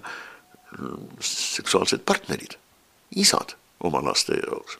seksuaalsed 1.21 2.01
partnerid, 2.05 2.55
isad 3.15 3.53
oma 3.83 4.01
laste 4.03 4.37
jaoks. 4.39 4.77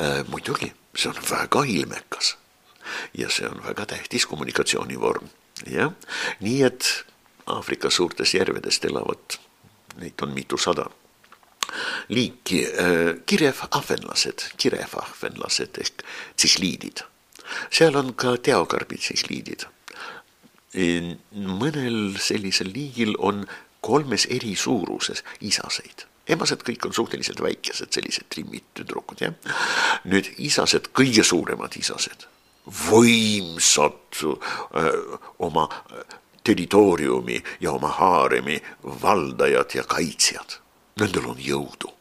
Äh, 0.00 0.24
muidugi, 0.28 0.72
see 0.96 1.10
on 1.10 1.20
väga 1.30 1.64
ilmekas 1.68 2.36
ja 3.18 3.30
see 3.30 3.48
on 3.48 3.62
väga 3.64 3.86
tähtis 3.86 4.26
kommunikatsioonivorm, 4.26 5.28
jah, 5.70 5.92
nii 6.40 6.62
et 6.66 6.90
Aafrika 7.46 7.90
suurtes 7.90 8.34
järvedes 8.34 8.80
elavad, 8.88 9.36
neid 10.00 10.22
on 10.24 10.32
mitusada 10.32 10.86
liiki 12.08 12.64
äh, 12.66 13.20
kirevahvenlased, 13.26 14.48
kirevahvenlased 14.56 15.80
ehk 15.80 16.04
tsihliidid. 16.36 17.04
seal 17.70 17.96
on 17.96 18.14
ka 18.14 18.36
teokarbitsihliidid 18.36 19.66
mõnel 20.74 22.16
sellisel 22.18 22.72
liigil 22.74 23.14
on 23.18 23.44
kolmes 23.84 24.26
eri 24.30 24.56
suuruses 24.56 25.22
isaseid 25.40 26.06
emased 26.28 26.62
kõik 26.66 26.86
on 26.88 26.94
suhteliselt 26.96 27.42
väikesed, 27.44 27.92
sellised 27.92 28.28
trimmid 28.32 28.66
tüdrukud, 28.74 29.20
jah. 29.20 29.56
nüüd 30.08 30.30
isased, 30.38 30.90
kõige 30.96 31.24
suuremad 31.26 31.76
isased, 31.80 32.26
võimsad 32.88 34.22
öö, 34.24 35.18
oma 35.44 35.68
territooriumi 36.44 37.40
ja 37.60 37.72
oma 37.72 37.92
haaremi 37.98 38.60
valdajad 39.02 39.76
ja 39.80 39.84
kaitsjad. 39.88 40.60
Nendel 41.00 41.28
on 41.32 41.40
jõudu 41.40 41.93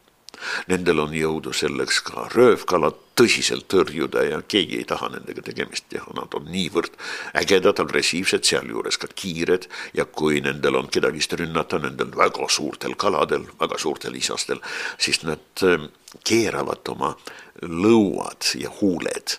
Nendel 0.71 0.99
on 1.03 1.13
jõudu 1.15 1.53
selleks 1.55 1.99
ka 2.07 2.27
röövkalad 2.33 2.99
tõsiselt 3.19 3.67
tõrjuda 3.69 4.23
ja 4.25 4.39
keegi 4.41 4.79
ei 4.81 4.87
taha 4.89 5.09
nendega 5.13 5.43
tegemist 5.45 5.85
teha, 5.91 6.07
nad 6.17 6.33
on 6.37 6.47
niivõrd 6.49 6.95
ägedad, 7.37 7.79
agressiivsed, 7.83 8.45
sealjuures 8.47 8.97
ka 9.01 9.09
kiired. 9.13 9.67
Ja 9.93 10.05
kui 10.05 10.41
nendel 10.41 10.79
on 10.79 10.89
kedagist 10.93 11.35
rünnata, 11.39 11.79
nendel 11.83 12.13
väga 12.17 12.49
suurtel 12.49 12.97
kaladel, 12.99 13.47
väga 13.61 13.79
suurtel 13.81 14.17
isastel, 14.17 14.61
siis 14.97 15.23
nad 15.27 15.65
ähm, 15.67 15.89
keeravad 16.25 16.93
oma 16.93 17.13
lõuad 17.61 18.53
ja 18.59 18.71
huuled 18.81 19.37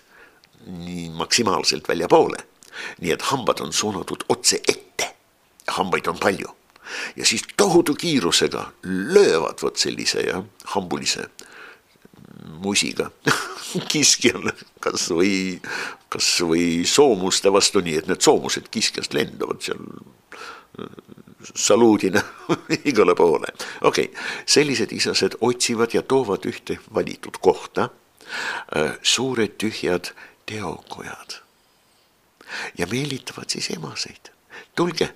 nii 0.65 1.09
maksimaalselt 1.13 1.87
väljapoole. 1.87 2.43
nii 2.99 3.11
et 3.11 3.21
hambad 3.31 3.61
on 3.63 3.71
suunatud 3.73 4.25
otse 4.29 4.59
ette, 4.67 5.07
hambaid 5.77 6.07
on 6.11 6.17
palju 6.19 6.51
ja 7.15 7.25
siis 7.25 7.43
tohutu 7.57 7.95
kiirusega 7.95 8.71
löövad 8.83 9.61
vot 9.61 9.77
sellise 9.77 10.21
ja 10.21 10.43
hambulise 10.75 11.29
musiga 12.45 13.09
kiskjale 13.91 14.53
kas 14.79 15.09
või, 15.11 15.59
kas 16.09 16.29
või 16.41 16.85
soomuste 16.87 17.51
vastu, 17.53 17.81
nii 17.81 17.97
et 18.01 18.11
need 18.11 18.21
soomused 18.21 18.69
kiskjast 18.71 19.13
lendavad 19.13 19.61
seal 19.65 19.81
saluudina 21.55 22.21
igale 22.91 23.15
poole. 23.15 23.47
okei 23.81 24.05
okay., 24.05 24.23
sellised 24.45 24.91
isased 24.91 25.37
otsivad 25.41 25.93
ja 25.93 26.01
toovad 26.01 26.45
ühte 26.45 26.79
valitud 26.93 27.39
kohta 27.41 27.89
äh, 28.75 28.97
suured 29.01 29.57
tühjad 29.61 30.11
teokojad 30.45 31.39
ja 32.77 32.87
meelitavad 32.87 33.49
siis 33.49 33.69
emaseid. 33.69 34.31
tulge, 34.75 35.09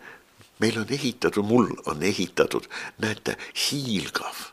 meil 0.59 0.79
on 0.79 0.89
ehitatud, 0.89 1.45
mul 1.45 1.69
on 1.85 2.03
ehitatud, 2.03 2.67
näete, 2.99 3.37
hiilgav, 3.65 4.49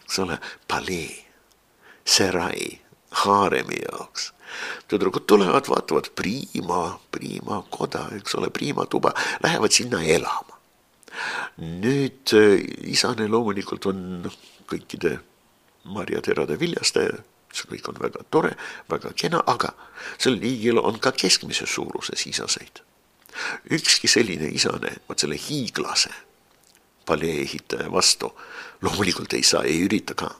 eks 0.00 0.18
ole, 0.24 0.38
palee, 0.68 1.10
serai, 2.04 2.80
haaremi 3.24 3.82
jaoks 3.84 4.32
tüdrukud 4.88 5.26
tulevad, 5.26 5.68
vaatavad 5.68 6.10
priima, 6.16 6.98
priima 7.10 7.62
koda, 7.70 8.06
eks 8.16 8.34
ole, 8.34 8.50
priima 8.50 8.86
tuba, 8.86 9.14
lähevad 9.42 9.72
sinna 9.72 10.02
elama. 10.02 10.58
nüüd 11.60 12.32
äh, 12.32 12.62
isane 12.88 13.26
loomulikult 13.28 13.84
on 13.90 14.30
kõikide 14.68 15.18
marjaterade 15.84 16.56
viljastaja, 16.56 17.18
see 17.52 17.68
kõik 17.68 17.90
on 17.92 17.98
väga 18.00 18.22
tore, 18.32 18.54
väga 18.88 19.12
kena, 19.12 19.42
aga 19.46 19.74
sel 20.16 20.38
liigil 20.40 20.80
on 20.80 20.96
ka 20.96 21.12
keskmise 21.12 21.68
suuruses 21.68 22.24
isaseid. 22.30 22.80
Ükski 23.70 24.08
selline 24.08 24.48
isane, 24.52 24.96
vot 25.08 25.18
selle 25.18 25.38
hiiglase 25.38 26.10
palee 27.06 27.40
ehitaja 27.42 27.92
vastu 27.92 28.30
loomulikult 28.82 29.32
ei 29.32 29.42
saa, 29.42 29.62
ei 29.62 29.82
ürita 29.86 30.14
ka. 30.14 30.30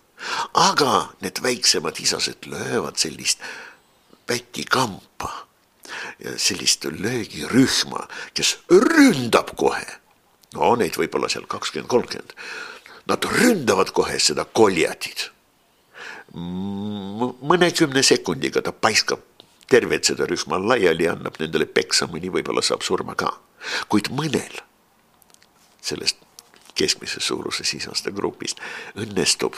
aga 0.55 1.13
need 1.21 1.41
väiksemad 1.43 1.99
isased 1.99 2.47
löövad 2.47 2.97
sellist 2.97 3.43
pätikampa 4.27 5.47
ja 6.23 6.39
sellist 6.39 6.85
löögirühma, 6.85 8.07
kes 8.35 8.59
ründab 8.71 9.57
kohe. 9.57 9.87
no 10.55 10.75
neid 10.77 10.97
võib 10.99 11.15
olla 11.19 11.29
seal 11.33 11.47
kakskümmend, 11.49 11.91
kolmkümmend. 11.91 12.35
Nad 13.07 13.25
ründavad 13.27 13.91
kohe 13.91 14.19
seda 14.19 14.45
koljatit. 14.45 15.31
mõnekümne 16.33 18.03
sekundiga 18.03 18.63
ta 18.63 18.73
paiskab 18.73 19.21
tervet 19.73 20.11
seda 20.11 20.27
rühma 20.29 20.61
laiali, 20.61 21.09
annab 21.09 21.39
nendele 21.41 21.67
peksa, 21.67 22.09
mõni 22.11 22.33
võib-olla 22.33 22.65
saab 22.65 22.85
surma 22.85 23.17
ka. 23.19 23.33
kuid 23.89 24.11
mõnel 24.13 24.61
sellest 25.83 26.19
keskmises 26.75 27.27
suuruses 27.27 27.75
isaste 27.75 28.11
grupist 28.15 28.61
õnnestub 28.99 29.57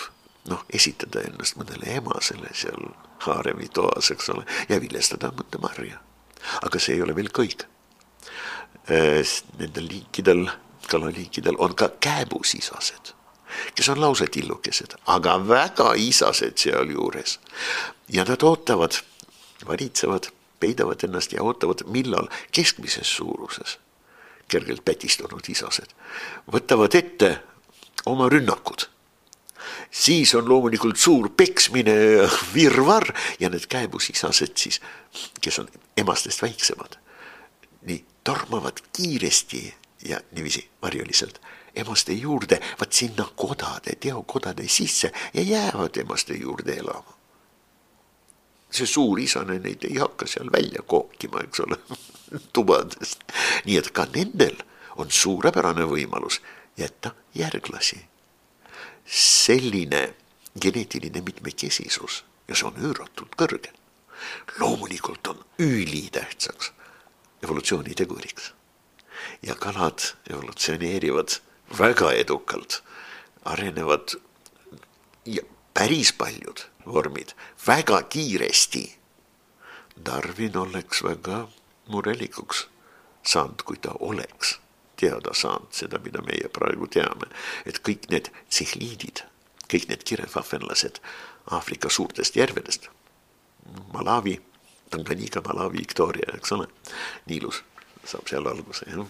noh, 0.51 0.65
esitada 0.73 1.23
ennast 1.25 1.57
mõnele 1.61 1.97
emasele 1.99 2.51
seal 2.57 2.91
haaremi 3.25 3.69
toas, 3.73 4.11
eks 4.13 4.29
ole, 4.35 4.45
ja 4.69 4.81
viljastada 4.81 5.33
mõnda 5.33 5.61
marja. 5.63 6.01
aga 6.63 6.79
see 6.79 6.99
ei 6.99 7.03
ole 7.03 7.15
veel 7.17 7.31
kõik. 7.33 7.65
Äh, 8.93 9.25
nendel 9.59 9.89
liikidel, 9.89 10.45
kalaliikidel 10.91 11.57
on 11.59 11.73
ka 11.75 11.89
kääbusisased, 12.05 13.15
kes 13.75 13.89
on 13.89 14.01
lausa 14.01 14.27
tillukesed, 14.29 14.99
aga 15.07 15.39
väga 15.49 15.95
isased 15.97 16.61
sealjuures. 16.61 17.39
ja 18.09 18.25
nad 18.29 18.43
ootavad, 18.43 19.01
varitsevad, 19.67 20.31
peidavad 20.61 21.05
ennast 21.05 21.33
ja 21.33 21.43
ootavad, 21.43 21.85
millal 21.87 22.29
keskmises 22.53 23.17
suuruses 23.17 23.79
kergelt 24.49 24.85
pätistunud 24.85 25.47
isased 25.49 25.95
võtavad 26.53 26.95
ette 26.99 27.31
oma 28.07 28.29
rünnakud 28.29 28.89
siis 29.91 30.35
on 30.35 30.49
loomulikult 30.49 30.97
suur 30.97 31.31
peksmine 31.37 31.95
ja 31.95 32.29
virvarr 32.55 33.13
ja 33.41 33.51
need 33.51 33.67
käebusisased 33.71 34.57
siis, 34.59 34.81
kes 35.41 35.59
on 35.59 35.69
emastest 35.97 36.43
väiksemad, 36.43 36.99
nii 37.89 38.05
tormavad 38.25 38.83
kiiresti 38.97 39.65
ja 40.09 40.21
niiviisi 40.33 40.69
varjuliselt 40.83 41.41
emaste 41.77 42.13
juurde, 42.13 42.61
vaat 42.81 42.93
sinna 42.93 43.27
kodade, 43.37 43.97
teokodade 44.01 44.69
sisse 44.69 45.13
ja 45.35 45.43
jäävad 45.43 45.97
emaste 45.97 46.35
juurde 46.35 46.73
elama. 46.73 47.19
See 48.75 48.91
suur 48.91 49.21
isane 49.21 49.59
neid 49.63 49.85
ei 49.89 49.99
hakka 50.01 50.27
seal 50.31 50.51
välja 50.53 50.83
kookima, 50.87 51.45
eks 51.45 51.61
ole 51.67 51.79
tubadest. 52.55 53.23
nii 53.65 53.79
et 53.79 53.91
ka 53.95 54.07
nendel 54.15 54.59
on 54.97 55.11
suurepärane 55.11 55.87
võimalus 55.91 56.41
jätta 56.79 57.15
järglasi 57.35 58.01
selline 59.05 60.15
geneetiline 60.61 61.21
mitmekesisus 61.21 62.25
ja 62.49 62.57
see 62.57 62.69
on 62.69 62.79
üüratult 62.81 63.35
kõrge, 63.39 63.73
loomulikult 64.61 65.27
on 65.33 65.41
ülitähtsaks 65.59 66.73
evolutsiooniteguriks. 67.45 68.53
ja 69.43 69.55
kalad 69.55 70.01
evolutsioneerivad 70.31 71.39
väga 71.79 72.13
edukalt, 72.13 72.83
arenevad 73.45 74.17
ja 75.27 75.43
päris 75.75 76.13
paljud 76.13 76.67
vormid 76.87 77.35
väga 77.67 78.03
kiiresti. 78.03 78.99
Darwin 80.07 80.57
oleks 80.57 81.03
väga 81.03 81.49
murelikuks 81.89 82.67
saanud, 83.23 83.63
kui 83.65 83.77
ta 83.77 83.95
oleks 84.01 84.59
teada 84.97 85.35
saanud 85.35 85.73
seda, 85.75 85.99
mida 85.99 86.23
meie 86.23 86.49
praegu 86.53 86.87
teame, 86.87 87.29
et 87.67 87.81
kõik 87.87 88.09
need 88.11 88.31
tsihliidid, 88.49 89.25
kõik 89.71 89.89
need 89.91 90.05
kirevahvenlased 90.07 91.01
Aafrika 91.51 91.91
suurtest 91.91 92.37
järvedest, 92.37 92.89
Malawi, 93.93 94.39
Tanganyika, 94.91 95.43
Malawi, 95.45 95.79
Victoria, 95.79 96.37
eks 96.37 96.53
ole, 96.53 96.69
Niilus 97.27 97.63
saab 98.05 98.29
seal 98.29 98.47
alguse, 98.49 98.87
jah, 98.91 99.07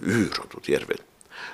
üüratud 0.00 0.68
järved. 0.68 1.04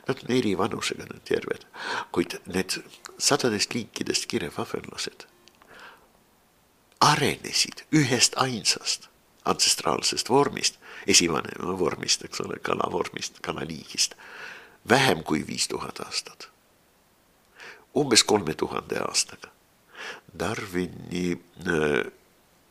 Nad 0.09 0.23
on 0.25 0.37
eri 0.37 0.55
vanusega, 0.59 1.07
need 1.09 1.31
järved, 1.31 1.67
kuid 2.13 2.39
need 2.47 2.79
sadadest 3.19 3.75
liikidest 3.75 4.27
kirevahvenlased 4.27 5.27
arenesid 7.01 7.85
ühest 7.95 8.35
ainsast 8.37 9.09
antsestraalsest 9.49 10.29
vormist 10.29 10.79
esivanema 11.07 11.79
vormist, 11.79 12.25
eks 12.25 12.41
ole, 12.45 12.59
kalavormist, 12.63 13.41
kalaliigist, 13.43 14.15
vähem 14.89 15.23
kui 15.25 15.47
viis 15.47 15.69
tuhat 15.69 16.01
aastat. 16.05 16.51
umbes 17.97 18.23
kolme 18.25 18.55
tuhande 18.55 18.99
aastaga. 19.01 19.49
Darwini 20.39 21.33
äh, 21.33 22.13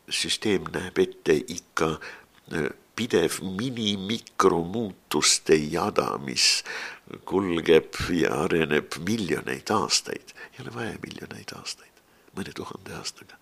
süsteem 0.09 0.69
näeb 0.71 0.97
ette 0.97 1.33
ikka 1.33 1.89
äh, 2.53 2.69
pidev 2.97 3.37
mini-mikrumuutuste 3.45 5.55
jada, 5.71 6.17
mis 6.17 6.63
kulgeb 7.29 7.93
ja 8.11 8.43
areneb 8.43 8.87
miljoneid 9.05 9.69
aastaid. 9.71 10.33
ei 10.53 10.59
ole 10.65 10.71
vaja 10.75 10.95
miljoneid 11.03 11.51
aastaid, 11.55 11.95
mõne 12.35 12.51
tuhande 12.55 12.93
aastaga. 12.97 13.35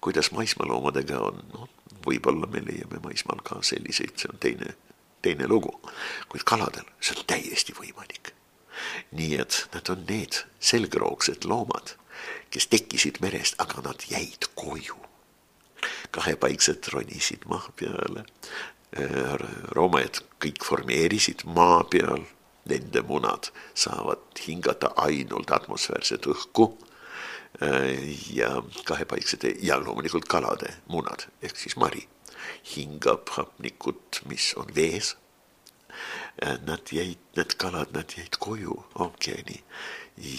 kuidas 0.00 0.30
maismaaloomadega 0.34 1.18
on, 1.18 1.42
noh 1.54 1.68
võib-olla 2.06 2.48
me 2.50 2.62
leiame 2.66 3.00
maismaal 3.04 3.42
ka 3.46 3.60
selliseid, 3.66 4.14
see 4.18 4.30
on 4.32 4.40
teine, 4.42 4.74
teine 5.22 5.48
lugu. 5.48 5.72
kuid 6.28 6.44
kaladel 6.48 6.86
see 7.00 7.16
on 7.16 7.26
täiesti 7.26 7.74
võimalik. 7.76 8.32
nii 9.12 9.36
et 9.38 9.68
nad 9.74 9.88
on 9.92 10.04
need 10.08 10.42
selgroogsed 10.60 11.44
loomad, 11.44 11.94
kes 12.50 12.66
tekkisid 12.72 13.20
merest, 13.20 13.58
aga 13.62 13.84
nad 13.88 14.06
jäid 14.10 14.48
koju. 14.54 14.98
kahepaiksed 16.10 16.88
ronisid 16.92 17.46
maa 17.48 17.72
peale. 17.76 18.24
Äh, 18.92 19.34
roomad 19.72 20.20
kõik 20.42 20.64
formeerisid 20.64 21.46
maa 21.48 21.82
peal, 21.88 22.26
nende 22.68 23.02
munad 23.08 23.48
saavad 23.74 24.42
hingata 24.46 24.92
ainult 25.00 25.50
atmosfäärset 25.50 26.28
õhku 26.30 26.70
Äh, 27.60 28.34
ja 28.36 28.62
kahepaiksede 28.84 29.54
ja 29.60 29.76
loomulikult 29.84 30.24
kalade 30.24 30.70
munad 30.88 31.26
ehk 31.44 31.58
siis 31.60 31.76
mari 31.76 32.06
hingab 32.72 33.28
hapnikut, 33.36 34.22
mis 34.24 34.54
on 34.56 34.72
vees. 34.74 35.16
Äh, 36.40 36.56
nad 36.64 36.88
jäid, 36.96 37.20
need 37.36 37.52
kalad, 37.60 37.92
nad 37.92 38.16
jäid 38.16 38.38
koju 38.40 38.78
ookeani 39.04 39.58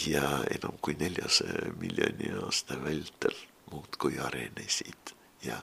ja 0.09 0.25
enam 0.55 0.79
kui 0.81 0.97
neljasaja 0.97 1.69
miljoni 1.77 2.33
aasta 2.41 2.81
vältel 2.81 3.37
muudkui 3.71 4.17
arenesid 4.19 5.13
ja 5.45 5.61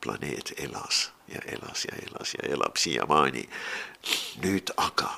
planeet 0.00 0.52
elas 0.56 1.10
ja 1.28 1.40
elas 1.46 1.84
ja 1.84 1.96
elas 2.06 2.34
ja 2.34 2.48
elab 2.48 2.76
siiamaani. 2.76 3.48
nüüd 4.42 4.72
aga 4.76 5.10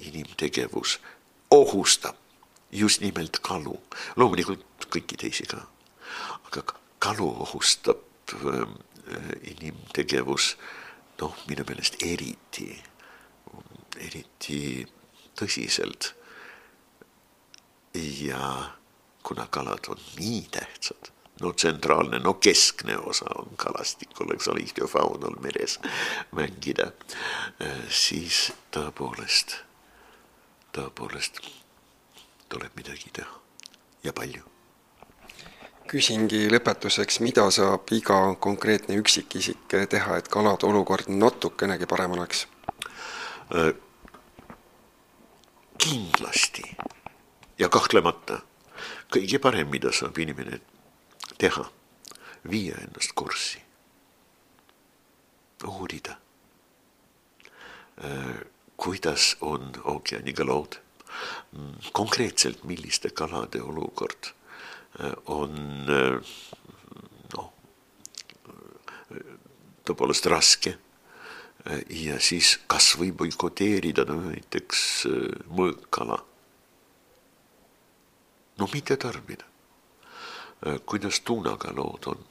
inimtegevus 0.00 1.00
ohustab 1.50 2.16
just 2.72 3.00
nimelt 3.00 3.38
kalu, 3.42 3.76
loomulikult 4.16 4.86
kõiki 4.90 5.16
teisi 5.20 5.46
ka. 5.46 5.60
aga 6.46 6.62
kalu 6.98 7.28
ohustab 7.46 8.02
äh, 8.34 8.66
inimtegevus 9.42 10.56
noh, 11.20 11.36
minu 11.48 11.64
meelest 11.68 12.02
eriti, 12.02 12.70
eriti 13.96 14.86
tõsiselt. 15.38 16.12
ja 17.96 18.72
kuna 19.22 19.46
kalad 19.50 19.88
on 19.88 20.00
nii 20.18 20.42
tähtsad, 20.52 21.08
no 21.40 21.52
tsentraalne, 21.52 22.18
no 22.18 22.34
keskne 22.34 22.98
osa 22.98 23.28
on 23.38 23.56
kalastikul, 23.56 24.32
eks 24.34 24.48
ole, 24.48 24.64
ihtiofaunal 24.64 25.36
meres 25.44 25.78
mängida, 26.32 26.92
äh, 27.60 27.80
siis 27.88 28.50
tõepoolest 28.74 29.60
tõepoolest 30.76 31.40
tuleb 32.52 32.76
midagi 32.76 33.10
teha 33.12 33.40
ja 34.04 34.12
palju. 34.12 34.44
küsingi 35.86 36.48
lõpetuseks, 36.50 37.20
mida 37.22 37.44
saab 37.54 37.86
iga 37.94 38.16
konkreetne 38.42 38.96
üksikisik 38.98 39.68
teha, 39.70 40.16
et 40.18 40.28
kalade 40.28 40.66
olukord 40.66 41.06
natukenegi 41.08 41.86
parem 41.86 42.16
oleks? 42.16 42.46
Äh, 43.54 43.70
kindlasti 45.78 46.66
ja 47.58 47.68
kahtlemata 47.68 48.40
kõige 49.14 49.38
parem, 49.38 49.70
mida 49.70 49.94
saab 49.94 50.18
inimene 50.18 50.58
teha, 51.38 51.64
viia 52.50 52.78
ennast 52.84 53.12
kurssi, 53.14 53.62
uurida, 55.66 56.16
äh, 58.04 58.34
kuidas 58.76 59.36
on 59.40 59.72
ookeaniga 59.84 60.46
lood, 60.46 60.80
konkreetselt 61.92 62.64
milliste 62.64 63.10
kalade 63.10 63.62
olukord 63.62 64.32
äh, 65.00 65.12
on 65.32 65.86
noh, 67.34 67.52
tõepoolest 69.86 70.28
raske. 70.32 70.76
Ja 71.90 72.20
siis 72.22 72.52
kas 72.70 72.92
või 72.94 73.10
boikoteerida 73.10 74.04
no 74.06 74.20
näiteks 74.28 74.80
äh, 75.10 75.46
mõõkala. 75.50 76.20
no 78.58 78.68
mitte 78.72 78.96
tarbida. 78.96 79.55
Äh, 80.64 80.80
kuidas 80.86 81.20
tuunaga 81.20 81.74
lood 81.76 82.06
on? 82.06 82.24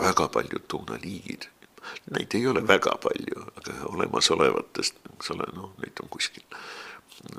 väga 0.00 0.28
paljud 0.28 0.64
tuunaliigid, 0.68 1.44
neid 2.10 2.32
ei 2.34 2.46
ole 2.50 2.64
väga 2.66 2.96
palju, 3.02 3.44
aga 3.60 3.74
olemasolevatest, 3.92 4.96
eks 5.12 5.30
ole, 5.30 5.46
noh, 5.54 5.68
neid 5.78 6.00
on 6.02 6.08
kuskil 6.10 6.42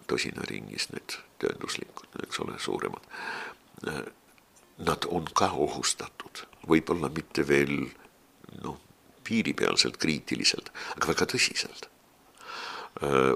tosina 0.08 0.46
ringis 0.48 0.88
need 0.94 1.18
töönduslikud, 1.42 2.16
eks 2.24 2.40
ole, 2.46 2.56
suuremad. 2.64 3.10
Äh, 3.90 4.06
nad 4.88 5.10
on 5.10 5.28
ka 5.34 5.50
ohustatud, 5.66 6.46
võib-olla 6.70 7.10
mitte 7.12 7.44
veel 7.48 7.76
noh 8.62 8.80
piiripealselt 9.26 9.98
kriitiliselt, 9.98 10.70
aga 10.96 11.12
väga 11.16 11.26
tõsiselt. 11.34 11.90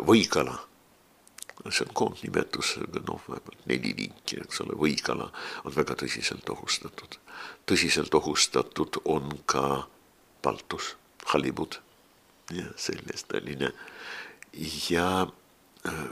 võikala, 0.06 0.54
see 1.68 1.86
on 1.86 1.94
koondnimetus, 1.94 2.78
noh, 3.08 3.22
vähemalt 3.28 3.66
neli 3.68 3.92
liiki, 3.98 4.40
eks 4.44 4.62
ole, 4.64 4.78
võikala 4.80 5.30
on 5.68 5.76
väga 5.76 5.98
tõsiselt 6.00 6.48
ohustatud. 6.50 7.20
tõsiselt 7.68 8.16
ohustatud 8.16 9.02
on 9.06 9.32
ka 9.46 9.88
paltus, 10.42 10.96
halibud. 11.34 11.80
Ja 12.50 12.66
selline 12.76 13.72
ja 14.90 15.28
äh, 15.86 16.06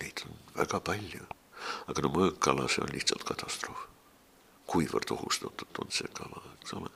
neid 0.00 0.22
on 0.26 0.36
väga 0.54 0.80
palju, 0.80 1.24
aga 1.90 2.04
no 2.04 2.12
mõõkala, 2.14 2.68
see 2.70 2.84
on 2.84 2.92
lihtsalt 2.94 3.24
katastroof. 3.26 3.88
Kuivõrd 4.70 5.10
ohustatud 5.10 5.80
on 5.82 5.90
see 5.90 6.06
kala, 6.14 6.44
eks 6.60 6.76
ole. 6.78 6.92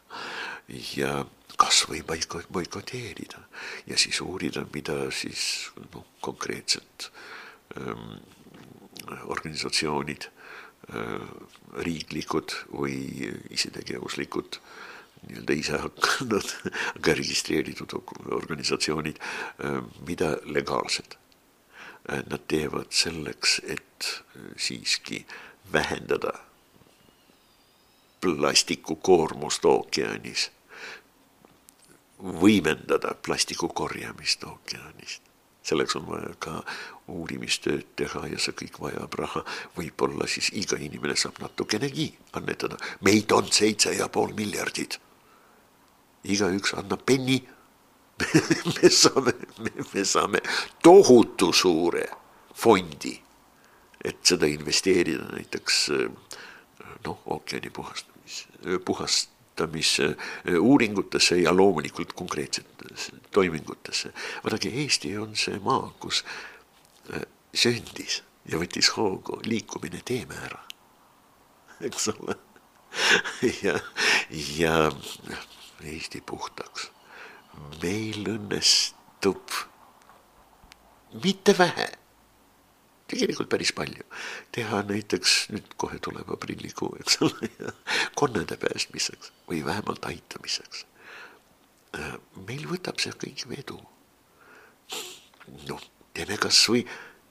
ja 0.94 1.24
kas 1.58 1.82
või 1.90 2.02
boikot-, 2.06 2.48
boikoteerida. 2.52 3.42
Ja 3.86 3.98
siis 3.98 4.20
uurida, 4.20 4.64
mida 4.72 5.10
siis 5.10 5.72
noh, 5.92 6.06
konkreetselt 6.24 7.10
ähm, 7.80 8.16
organisatsioonid 9.26 10.28
äh,, 10.28 11.20
riiklikud 11.86 12.54
või 12.72 12.96
isetegevuslikud 13.50 14.60
nii-öelda 15.26 15.54
ise 15.58 15.78
hakanud, 15.82 16.50
aga 16.98 17.14
registreeritud 17.18 17.96
organisatsioonid 18.40 19.20
äh,, 19.20 19.80
mida 20.06 20.36
legaalsed 20.44 21.16
äh,. 21.16 21.22
Nad 22.06 22.44
teevad 22.46 22.92
selleks, 22.94 23.58
et 23.66 24.22
äh, 24.36 24.52
siiski 24.56 25.24
vähendada 25.72 26.36
plastikukoormust 28.20 29.64
ookeanis, 29.64 30.50
võimendada 32.18 33.14
plastiku 33.26 33.68
korjamist 33.68 34.44
ookeanist. 34.44 35.22
selleks 35.66 35.96
on 35.96 36.06
vaja 36.06 36.34
ka 36.38 36.62
uurimistööd 37.08 37.86
teha 37.96 38.26
ja 38.32 38.38
see 38.42 38.54
kõik 38.56 38.80
vajab 38.82 39.14
raha. 39.18 39.42
võib-olla 39.76 40.26
siis 40.30 40.50
iga 40.58 40.78
inimene 40.78 41.16
saab 41.16 41.38
natukenegi 41.42 42.10
annetada. 42.32 42.76
meid 43.00 43.32
on 43.32 43.50
seitse 43.52 43.94
ja 43.94 44.08
pool 44.08 44.32
miljardit. 44.34 44.98
igaüks 46.24 46.74
annab 46.74 47.04
penni 47.06 47.42
me 48.82 48.90
saame, 48.90 49.32
me 49.94 50.04
saame 50.04 50.40
tohutu 50.82 51.52
suure 51.52 52.08
fondi, 52.54 53.12
et 54.04 54.18
seda 54.24 54.46
investeerida 54.46 55.28
näiteks 55.34 55.90
noh, 57.04 57.20
ookeani 57.26 57.70
puhastamis, 57.70 58.46
puhastamise 58.84 60.16
uuringutesse 60.58 61.38
ja 61.42 61.52
loomulikult 61.56 62.12
konkreetsetesse 62.12 63.12
toimingutesse. 63.30 64.12
vaadake, 64.44 64.72
Eesti 64.74 65.18
on 65.18 65.36
see 65.36 65.60
maa, 65.60 65.92
kus 66.00 66.24
äh, 66.24 66.55
sündis 67.54 68.22
ja 68.48 68.58
võttis 68.60 68.90
hoogu 68.96 69.40
liikumine 69.44 70.00
teemäära, 70.04 70.62
eks 71.80 72.08
ole. 72.14 72.36
ja, 73.62 73.78
ja 74.56 74.74
Eesti 75.84 76.22
puhtaks. 76.24 76.90
meil 77.82 78.24
õnnestub 78.32 79.52
mitte 81.22 81.54
vähe 81.58 81.88
tegelikult 83.06 83.48
päris 83.48 83.72
palju. 83.72 84.04
teha 84.52 84.82
näiteks, 84.88 85.36
nüüd 85.54 85.74
kohe 85.80 85.98
tuleb 86.02 86.30
aprillikuu, 86.34 86.90
eks 87.00 87.20
ole, 87.26 87.50
konnade 88.18 88.58
päästmiseks 88.60 89.32
või 89.50 89.62
vähemalt 89.64 90.06
aitamiseks. 90.10 90.86
Äh, 91.98 92.16
meil 92.48 92.66
võtab 92.70 93.00
see 93.02 93.14
kõik 93.14 93.46
vedu. 93.50 93.78
noh, 95.68 95.82
teeme 96.14 96.36
kasvõi 96.40 96.86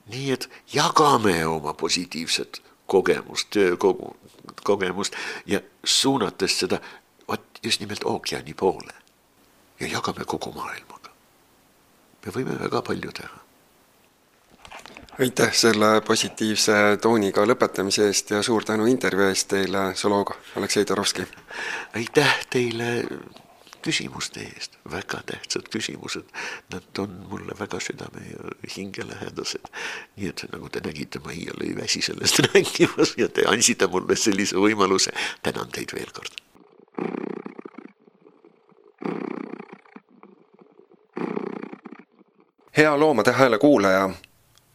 nii, 0.06 0.32
et 0.32 0.48
jagame 0.72 1.46
oma 1.46 1.74
positiivset 1.74 2.62
kogemust, 2.86 3.50
töökogu, 3.50 4.16
kogemust 4.64 5.14
ja 5.46 5.60
suunates 5.84 6.58
seda 6.58 6.80
vot 7.28 7.42
just 7.62 7.80
nimelt 7.80 8.04
ookeani 8.04 8.54
poole. 8.54 8.92
ja 9.80 9.86
jagame 9.86 10.24
kogu 10.24 10.52
maailmaga. 10.52 11.10
me 12.26 12.32
võime 12.32 12.60
väga 12.60 12.82
palju 12.82 13.12
teha 13.12 13.46
aitäh 15.18 15.52
selle 15.52 16.00
positiivse 16.06 16.72
tooniga 17.00 17.46
lõpetamise 17.48 18.06
eest 18.10 18.30
ja 18.30 18.42
suur 18.42 18.64
tänu 18.64 18.86
intervjuu 18.86 19.28
eest 19.30 19.48
teile, 19.48 19.88
zooloog 19.94 20.34
Aleksei 20.56 20.84
Torovski! 20.84 21.26
aitäh 21.94 22.46
teile 22.50 23.04
küsimuste 23.86 24.42
eest, 24.42 24.78
väga 24.90 25.22
tähtsad 25.26 25.68
küsimused, 25.72 26.26
nad 26.74 26.98
on 26.98 27.14
mulle 27.30 27.54
väga 27.58 27.80
südame 27.80 28.24
ja 28.30 28.50
hingelähedased. 28.76 29.70
nii 30.16 30.28
et 30.28 30.44
nagu 30.52 30.68
te 30.68 30.82
nägite, 30.84 31.22
ma 31.24 31.32
iial 31.32 31.62
ei 31.64 31.76
väsi 31.76 32.02
sellest 32.02 32.42
rääkimas 32.46 33.14
ja 33.16 33.28
te 33.28 33.46
andsite 33.48 33.86
mulle 33.86 34.16
sellise 34.16 34.58
võimaluse, 34.58 35.14
tänan 35.42 35.70
teid 35.72 35.94
veel 35.94 36.12
kord. 36.12 36.42
hea 42.76 42.98
Loomade 43.00 43.32
Hääle 43.32 43.58
kuulaja 43.58 44.10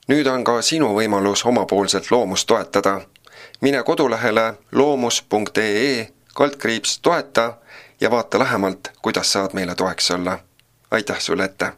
nüüd 0.09 0.28
on 0.28 0.43
ka 0.43 0.62
sinu 0.66 0.89
võimalus 0.95 1.45
omapoolselt 1.45 2.12
loomust 2.12 2.47
toetada. 2.47 3.01
mine 3.62 3.84
kodulehele 3.84 4.53
loomus.ee 4.72 6.07
kaldkriips 6.34 6.99
toeta 6.99 7.53
ja 8.02 8.12
vaata 8.12 8.39
lähemalt, 8.39 8.80
kuidas 9.02 9.34
saad 9.34 9.49
meile 9.54 9.76
toeks 9.76 10.12
olla. 10.12 10.39
aitäh 10.91 11.20
sulle 11.20 11.43
ette! 11.43 11.74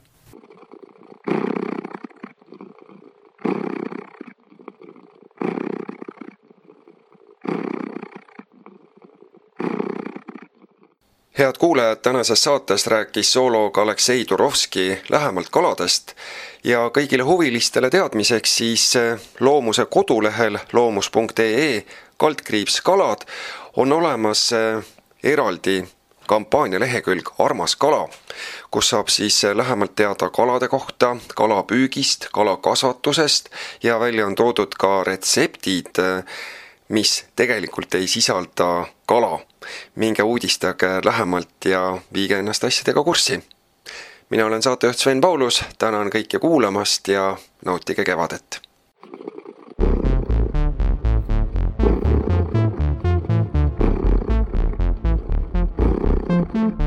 head 11.40 11.54
kuulajad, 11.60 11.98
tänases 11.98 12.44
saates 12.44 12.88
rääkis 12.88 13.34
zooloog 13.34 13.78
Aleksei 13.78 14.26
Turovski 14.26 15.02
lähemalt 15.10 15.50
kaladest 15.50 16.14
ja 16.64 16.86
kõigile 16.98 17.24
huvilistele 17.24 17.90
teadmiseks 17.90 18.58
siis 18.58 18.96
eh, 18.96 19.20
Loomuse 19.40 19.86
kodulehel 19.86 20.60
loomus.ee 20.74 21.86
kaldkriips 22.18 22.82
kalad 22.82 23.26
on 23.76 23.92
olemas 23.92 24.54
eh, 24.54 24.86
eraldi 25.24 25.84
kampaania 26.28 26.80
lehekülg 26.80 27.30
Armas 27.40 27.76
kala, 27.76 28.08
kus 28.72 28.90
saab 28.90 29.08
siis 29.08 29.44
lähemalt 29.54 29.96
teada 29.96 30.30
kalade 30.30 30.68
kohta, 30.68 31.16
kalapüügist, 31.36 32.28
kalakasvatusest 32.34 33.50
ja 33.84 34.00
välja 34.00 34.26
on 34.26 34.36
toodud 34.36 34.76
ka 34.80 35.04
retseptid, 35.04 36.02
mis 36.90 37.26
tegelikult 37.36 37.96
ei 37.96 38.08
sisalda 38.08 38.86
kala. 39.06 39.40
minge 39.96 40.24
uudistage 40.24 41.00
lähemalt 41.06 41.66
ja 41.66 41.98
viige 42.14 42.40
ennast 42.40 42.64
asjadega 42.64 43.04
kurssi 43.04 43.44
mina 44.34 44.46
olen 44.46 44.62
saatejuht 44.62 44.98
Sven 44.98 45.22
Paulus, 45.22 45.64
tänan 45.78 46.10
kõiki 46.10 46.40
kuulamast 46.40 47.08
ja 47.08 47.38
nautige 47.66 48.04
kevadet! 48.04 48.73
Mm-hmm. 56.54 56.83